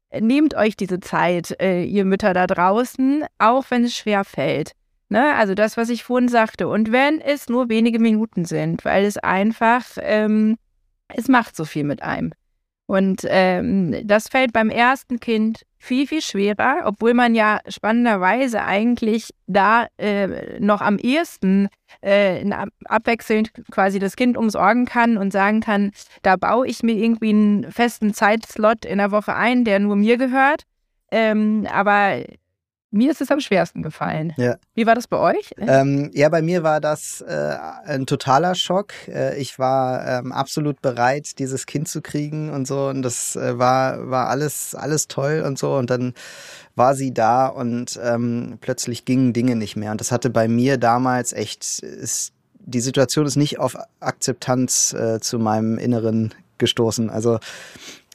äh, 0.09 0.21
nehmt 0.21 0.55
euch 0.55 0.75
diese 0.75 0.99
Zeit, 0.99 1.55
äh, 1.61 1.83
ihr 1.83 2.05
Mütter 2.05 2.33
da 2.33 2.47
draußen, 2.47 3.25
auch 3.39 3.65
wenn 3.69 3.85
es 3.85 3.95
schwer 3.95 4.23
fällt. 4.23 4.73
Ne? 5.09 5.35
Also 5.35 5.55
das, 5.55 5.77
was 5.77 5.89
ich 5.89 6.03
vorhin 6.03 6.29
sagte. 6.29 6.67
Und 6.67 6.91
wenn 6.91 7.19
es 7.19 7.49
nur 7.49 7.69
wenige 7.69 7.99
Minuten 7.99 8.45
sind, 8.45 8.85
weil 8.85 9.05
es 9.05 9.17
einfach, 9.17 9.85
ähm, 9.97 10.57
es 11.09 11.27
macht 11.27 11.55
so 11.55 11.65
viel 11.65 11.83
mit 11.83 12.01
einem. 12.01 12.31
Und 12.85 13.21
ähm, 13.25 13.95
das 14.05 14.27
fällt 14.27 14.53
beim 14.53 14.69
ersten 14.69 15.19
Kind 15.19 15.63
viel, 15.81 16.05
viel 16.05 16.21
schwerer, 16.21 16.83
obwohl 16.85 17.15
man 17.15 17.33
ja 17.33 17.59
spannenderweise 17.67 18.63
eigentlich 18.63 19.31
da 19.47 19.87
äh, 19.97 20.59
noch 20.59 20.79
am 20.79 20.97
ehesten 20.99 21.69
äh, 22.01 22.47
abwechselnd 22.85 23.51
quasi 23.71 23.97
das 23.97 24.15
Kind 24.15 24.37
umsorgen 24.37 24.85
kann 24.85 25.17
und 25.17 25.33
sagen 25.33 25.59
kann, 25.59 25.91
da 26.21 26.35
baue 26.35 26.67
ich 26.67 26.83
mir 26.83 26.93
irgendwie 26.93 27.31
einen 27.31 27.71
festen 27.71 28.13
Zeitslot 28.13 28.85
in 28.85 28.99
der 28.99 29.11
Woche 29.11 29.35
ein, 29.35 29.65
der 29.65 29.79
nur 29.79 29.95
mir 29.95 30.17
gehört. 30.17 30.63
Ähm, 31.11 31.67
aber 31.73 32.23
mir 32.91 33.09
ist 33.09 33.21
es 33.21 33.31
am 33.31 33.39
schwersten 33.39 33.81
gefallen. 33.81 34.33
Ja. 34.37 34.57
Wie 34.75 34.85
war 34.85 34.95
das 34.95 35.07
bei 35.07 35.17
euch? 35.17 35.51
Ähm, 35.57 36.11
ja, 36.13 36.27
bei 36.29 36.41
mir 36.41 36.61
war 36.61 36.81
das 36.81 37.21
äh, 37.21 37.57
ein 37.85 38.05
totaler 38.05 38.53
Schock. 38.53 38.93
Äh, 39.07 39.37
ich 39.39 39.57
war 39.57 40.05
ähm, 40.05 40.31
absolut 40.33 40.81
bereit, 40.81 41.39
dieses 41.39 41.65
Kind 41.65 41.87
zu 41.87 42.01
kriegen 42.01 42.49
und 42.49 42.67
so. 42.67 42.87
Und 42.87 43.01
das 43.01 43.37
äh, 43.37 43.57
war, 43.57 44.09
war 44.09 44.27
alles, 44.27 44.75
alles 44.75 45.07
toll 45.07 45.43
und 45.45 45.57
so. 45.57 45.75
Und 45.75 45.89
dann 45.89 46.13
war 46.75 46.93
sie 46.93 47.13
da 47.13 47.47
und 47.47 47.99
ähm, 48.03 48.57
plötzlich 48.59 49.05
gingen 49.05 49.31
Dinge 49.31 49.55
nicht 49.55 49.77
mehr. 49.77 49.91
Und 49.91 50.01
das 50.01 50.11
hatte 50.11 50.29
bei 50.29 50.49
mir 50.49 50.77
damals 50.77 51.31
echt, 51.31 51.79
ist, 51.79 52.33
die 52.59 52.81
Situation 52.81 53.25
ist 53.25 53.37
nicht 53.37 53.57
auf 53.57 53.77
Akzeptanz 54.01 54.93
äh, 54.93 55.19
zu 55.21 55.39
meinem 55.39 55.77
Inneren 55.77 56.33
gestoßen. 56.57 57.09
Also 57.09 57.39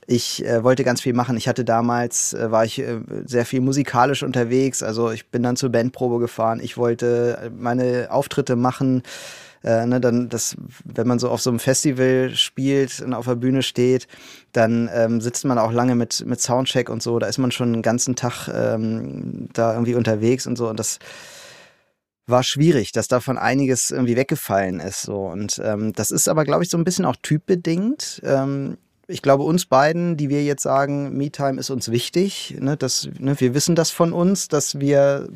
ich 0.07 0.45
äh, 0.45 0.63
wollte 0.63 0.85
ganz 0.85 1.01
viel 1.01 1.13
machen. 1.13 1.37
Ich 1.37 1.49
hatte 1.49 1.65
damals, 1.65 2.33
äh, 2.33 2.51
war 2.51 2.65
ich 2.65 2.79
äh, 2.79 3.01
sehr 3.25 3.45
viel 3.45 3.61
musikalisch 3.61 4.23
unterwegs. 4.23 4.83
Also 4.83 5.11
ich 5.11 5.31
bin 5.31 5.43
dann 5.43 5.57
zur 5.57 5.71
Bandprobe 5.71 6.19
gefahren. 6.21 6.61
Ich 6.63 6.77
wollte 6.77 7.51
meine 7.57 8.09
Auftritte 8.11 8.55
machen. 8.55 9.03
Äh, 9.65 9.85
ne, 9.87 10.01
dann 10.01 10.29
das, 10.29 10.57
wenn 10.85 11.09
man 11.09 11.19
so 11.19 11.29
auf 11.29 11.41
so 11.41 11.51
einem 11.51 11.59
Festival 11.59 12.31
spielt 12.37 13.01
und 13.01 13.15
auf 13.15 13.27
der 13.27 13.35
Bühne 13.35 13.63
steht, 13.63 14.07
dann 14.53 14.89
ähm, 14.95 15.21
sitzt 15.21 15.45
man 15.45 15.59
auch 15.59 15.73
lange 15.73 15.97
mit, 15.97 16.25
mit 16.25 16.41
Soundcheck 16.41 16.89
und 16.89 17.03
so. 17.03 17.19
Da 17.19 17.27
ist 17.27 17.39
man 17.39 17.51
schon 17.51 17.73
einen 17.73 17.83
ganzen 17.83 18.15
Tag 18.15 18.49
ähm, 18.49 19.49
da 19.55 19.73
irgendwie 19.73 19.97
unterwegs 19.97 20.47
und 20.47 20.57
so. 20.57 20.69
Und 20.69 20.79
das 20.79 21.01
war 22.29 22.45
schwierig, 22.45 22.93
dass 22.93 23.09
davon 23.09 23.39
einiges 23.39 23.91
irgendwie 23.91 24.17
weggefallen 24.17 24.79
ist. 24.79 25.03
So. 25.03 25.27
Und 25.27 25.61
ähm, 25.65 25.93
das 25.95 26.13
ist 26.13 26.29
aber, 26.29 26.45
glaube 26.45 26.63
ich, 26.63 26.71
so 26.71 26.79
ein 26.79 26.85
bisschen 26.85 27.05
auch 27.05 27.17
typbedingt. 27.21 28.21
Ähm, 28.25 28.79
ich 29.09 29.23
glaube, 29.23 29.45
uns 29.45 29.67
beiden, 29.67 30.17
die 30.17 30.29
wir 30.29 30.45
jetzt 30.45 30.63
sagen, 30.63 31.17
MeTime 31.17 31.61
ist 31.61 31.71
uns 31.71 31.91
wichtig, 31.91 32.57
ne, 32.59 32.77
dass, 32.77 33.09
ne, 33.19 33.39
wir 33.39 33.55
wissen 33.55 33.77
das 33.77 33.91
von 33.91 34.13
uns, 34.13 34.49
dass 34.49 34.81
wir 34.81 35.29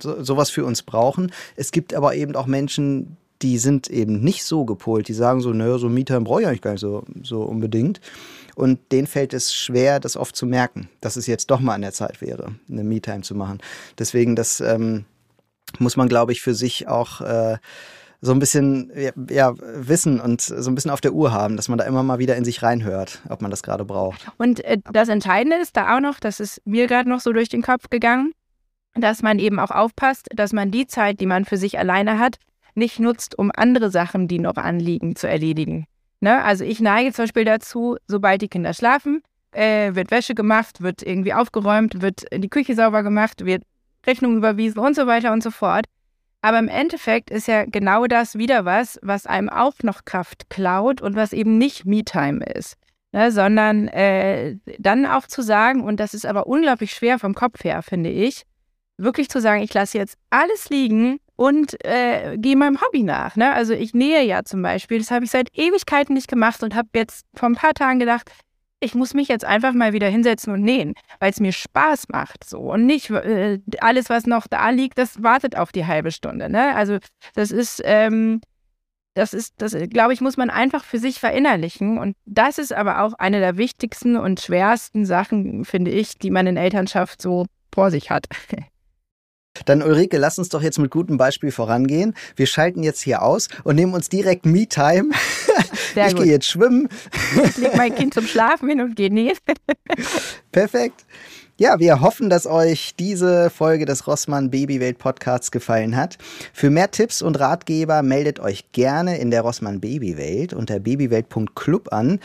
so, 0.00 0.22
sowas 0.22 0.50
für 0.50 0.64
uns 0.64 0.82
brauchen. 0.82 1.32
Es 1.56 1.72
gibt 1.72 1.94
aber 1.94 2.14
eben 2.14 2.36
auch 2.36 2.46
Menschen, 2.46 3.16
die 3.42 3.58
sind 3.58 3.88
eben 3.88 4.20
nicht 4.20 4.44
so 4.44 4.64
gepolt, 4.64 5.08
die 5.08 5.14
sagen 5.14 5.40
so, 5.40 5.52
naja, 5.52 5.78
so 5.78 5.88
MeTime 5.88 6.22
brauche 6.22 6.42
ich 6.42 6.46
eigentlich 6.46 6.62
gar 6.62 6.72
nicht 6.72 6.80
so, 6.80 7.04
so 7.22 7.42
unbedingt. 7.42 8.00
Und 8.54 8.78
denen 8.92 9.06
fällt 9.06 9.34
es 9.34 9.54
schwer, 9.54 10.00
das 10.00 10.16
oft 10.16 10.34
zu 10.34 10.46
merken, 10.46 10.88
dass 11.00 11.16
es 11.16 11.26
jetzt 11.26 11.50
doch 11.50 11.60
mal 11.60 11.74
an 11.74 11.82
der 11.82 11.92
Zeit 11.92 12.20
wäre, 12.20 12.54
eine 12.70 12.84
MeTime 12.84 13.22
zu 13.22 13.34
machen. 13.34 13.58
Deswegen, 13.98 14.36
das 14.36 14.60
ähm, 14.60 15.04
muss 15.78 15.96
man, 15.96 16.08
glaube 16.08 16.32
ich, 16.32 16.40
für 16.40 16.54
sich 16.54 16.88
auch 16.88 17.20
äh, 17.20 17.58
so 18.20 18.32
ein 18.32 18.38
bisschen 18.38 18.92
ja, 19.30 19.54
wissen 19.58 20.20
und 20.20 20.40
so 20.40 20.70
ein 20.70 20.74
bisschen 20.74 20.90
auf 20.90 21.00
der 21.00 21.12
Uhr 21.12 21.32
haben, 21.32 21.56
dass 21.56 21.68
man 21.68 21.78
da 21.78 21.84
immer 21.84 22.02
mal 22.02 22.18
wieder 22.18 22.36
in 22.36 22.44
sich 22.44 22.62
reinhört, 22.62 23.20
ob 23.28 23.42
man 23.42 23.50
das 23.50 23.62
gerade 23.62 23.84
braucht. 23.84 24.26
Und 24.38 24.64
äh, 24.64 24.78
das 24.92 25.08
Entscheidende 25.08 25.56
ist 25.58 25.76
da 25.76 25.96
auch 25.96 26.00
noch, 26.00 26.18
das 26.20 26.40
ist 26.40 26.60
mir 26.64 26.86
gerade 26.86 27.08
noch 27.08 27.20
so 27.20 27.32
durch 27.32 27.48
den 27.48 27.62
Kopf 27.62 27.90
gegangen, 27.90 28.32
dass 28.94 29.22
man 29.22 29.38
eben 29.38 29.58
auch 29.58 29.70
aufpasst, 29.70 30.28
dass 30.34 30.52
man 30.52 30.70
die 30.70 30.86
Zeit, 30.86 31.20
die 31.20 31.26
man 31.26 31.44
für 31.44 31.56
sich 31.56 31.78
alleine 31.78 32.18
hat, 32.18 32.36
nicht 32.74 33.00
nutzt, 33.00 33.38
um 33.38 33.50
andere 33.54 33.90
Sachen, 33.90 34.28
die 34.28 34.38
noch 34.38 34.56
anliegen, 34.56 35.16
zu 35.16 35.28
erledigen. 35.28 35.86
Ne? 36.20 36.42
Also 36.42 36.64
ich 36.64 36.80
neige 36.80 37.12
zum 37.12 37.24
Beispiel 37.24 37.44
dazu, 37.44 37.96
sobald 38.06 38.42
die 38.42 38.48
Kinder 38.48 38.74
schlafen, 38.74 39.22
äh, 39.52 39.94
wird 39.94 40.10
Wäsche 40.10 40.34
gemacht, 40.34 40.82
wird 40.82 41.02
irgendwie 41.02 41.32
aufgeräumt, 41.32 42.02
wird 42.02 42.24
die 42.32 42.48
Küche 42.48 42.74
sauber 42.74 43.02
gemacht, 43.02 43.44
wird 43.44 43.62
Rechnung 44.06 44.36
überwiesen 44.36 44.78
und 44.78 44.94
so 44.94 45.06
weiter 45.06 45.32
und 45.32 45.42
so 45.42 45.50
fort. 45.50 45.86
Aber 46.46 46.60
im 46.60 46.68
Endeffekt 46.68 47.32
ist 47.32 47.48
ja 47.48 47.64
genau 47.64 48.06
das 48.06 48.38
wieder 48.38 48.64
was, 48.64 49.00
was 49.02 49.26
einem 49.26 49.48
auch 49.48 49.74
noch 49.82 50.04
Kraft 50.04 50.48
klaut 50.48 51.02
und 51.02 51.16
was 51.16 51.32
eben 51.32 51.58
nicht 51.58 51.86
Me-Time 51.86 52.44
ist. 52.44 52.76
Ne, 53.10 53.32
sondern 53.32 53.88
äh, 53.88 54.54
dann 54.78 55.06
auch 55.06 55.26
zu 55.26 55.42
sagen, 55.42 55.82
und 55.82 55.98
das 55.98 56.14
ist 56.14 56.24
aber 56.24 56.46
unglaublich 56.46 56.92
schwer 56.92 57.18
vom 57.18 57.34
Kopf 57.34 57.64
her, 57.64 57.82
finde 57.82 58.10
ich, 58.10 58.44
wirklich 58.96 59.28
zu 59.28 59.40
sagen, 59.40 59.60
ich 59.60 59.74
lasse 59.74 59.98
jetzt 59.98 60.18
alles 60.30 60.68
liegen 60.70 61.18
und 61.34 61.84
äh, 61.84 62.36
gehe 62.38 62.54
meinem 62.54 62.80
Hobby 62.80 63.02
nach. 63.02 63.34
Ne? 63.34 63.52
Also 63.52 63.72
ich 63.72 63.92
nähe 63.92 64.22
ja 64.22 64.44
zum 64.44 64.62
Beispiel, 64.62 65.00
das 65.00 65.10
habe 65.10 65.24
ich 65.24 65.32
seit 65.32 65.48
Ewigkeiten 65.52 66.14
nicht 66.14 66.28
gemacht 66.28 66.62
und 66.62 66.76
habe 66.76 66.90
jetzt 66.94 67.26
vor 67.34 67.48
ein 67.48 67.56
paar 67.56 67.74
Tagen 67.74 67.98
gedacht, 67.98 68.30
ich 68.86 68.94
muss 68.94 69.12
mich 69.14 69.28
jetzt 69.28 69.44
einfach 69.44 69.74
mal 69.74 69.92
wieder 69.92 70.08
hinsetzen 70.08 70.52
und 70.52 70.62
nähen, 70.62 70.94
weil 71.18 71.30
es 71.30 71.40
mir 71.40 71.52
Spaß 71.52 72.08
macht 72.08 72.48
so 72.48 72.60
und 72.72 72.86
nicht 72.86 73.10
äh, 73.10 73.58
alles, 73.80 74.08
was 74.08 74.26
noch 74.26 74.46
da 74.46 74.70
liegt, 74.70 74.96
das 74.96 75.22
wartet 75.22 75.56
auf 75.56 75.72
die 75.72 75.86
halbe 75.86 76.12
Stunde. 76.12 76.48
Ne? 76.48 76.74
Also 76.74 76.98
das 77.34 77.50
ist, 77.50 77.82
ähm, 77.84 78.40
das 79.14 79.34
ist, 79.34 79.54
das 79.58 79.76
glaube 79.90 80.12
ich, 80.12 80.20
muss 80.20 80.36
man 80.36 80.50
einfach 80.50 80.84
für 80.84 80.98
sich 80.98 81.18
verinnerlichen 81.18 81.98
und 81.98 82.16
das 82.24 82.58
ist 82.58 82.72
aber 82.72 83.02
auch 83.02 83.14
eine 83.14 83.40
der 83.40 83.56
wichtigsten 83.56 84.16
und 84.16 84.40
schwersten 84.40 85.04
Sachen, 85.04 85.64
finde 85.64 85.90
ich, 85.90 86.18
die 86.18 86.30
man 86.30 86.46
in 86.46 86.56
Elternschaft 86.56 87.20
so 87.20 87.46
vor 87.74 87.90
sich 87.90 88.10
hat. 88.10 88.26
Dann 89.64 89.82
Ulrike, 89.82 90.18
lass 90.18 90.38
uns 90.38 90.48
doch 90.48 90.62
jetzt 90.62 90.78
mit 90.78 90.90
gutem 90.90 91.16
Beispiel 91.16 91.50
vorangehen. 91.50 92.14
Wir 92.36 92.46
schalten 92.46 92.82
jetzt 92.82 93.00
hier 93.02 93.22
aus 93.22 93.48
und 93.64 93.76
nehmen 93.76 93.94
uns 93.94 94.08
direkt 94.08 94.46
Me-Time. 94.46 95.10
ich 95.94 96.14
gehe 96.14 96.26
jetzt 96.26 96.46
schwimmen. 96.46 96.88
Ich 97.44 97.56
lege 97.56 97.76
mein 97.76 97.94
Kind 97.94 98.14
zum 98.14 98.26
Schlafen 98.26 98.68
hin 98.68 98.80
und 98.80 98.96
gehe 98.96 99.12
nähen. 99.12 99.36
Perfekt. 100.52 101.04
Ja, 101.58 101.78
wir 101.78 102.02
hoffen, 102.02 102.28
dass 102.28 102.46
euch 102.46 102.94
diese 102.98 103.48
Folge 103.48 103.86
des 103.86 104.06
Rossmann 104.06 104.50
Babywelt 104.50 104.98
Podcasts 104.98 105.50
gefallen 105.50 105.96
hat. 105.96 106.18
Für 106.52 106.68
mehr 106.68 106.90
Tipps 106.90 107.22
und 107.22 107.40
Ratgeber 107.40 108.02
meldet 108.02 108.40
euch 108.40 108.72
gerne 108.72 109.16
in 109.18 109.30
der 109.30 109.40
Rossmann 109.40 109.80
Babywelt 109.80 110.52
unter 110.52 110.78
babywelt.club 110.80 111.94
an. 111.94 112.20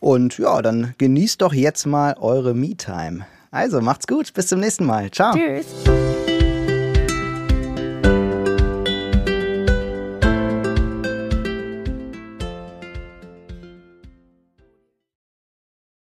Und 0.00 0.36
ja, 0.36 0.60
dann 0.60 0.94
genießt 0.98 1.40
doch 1.40 1.54
jetzt 1.54 1.86
mal 1.86 2.14
eure 2.20 2.52
Me-Time. 2.52 3.24
Also 3.50 3.80
macht's 3.80 4.06
gut, 4.06 4.34
bis 4.34 4.48
zum 4.48 4.60
nächsten 4.60 4.84
Mal. 4.84 5.10
Ciao. 5.10 5.32
Tschüss. 5.32 6.33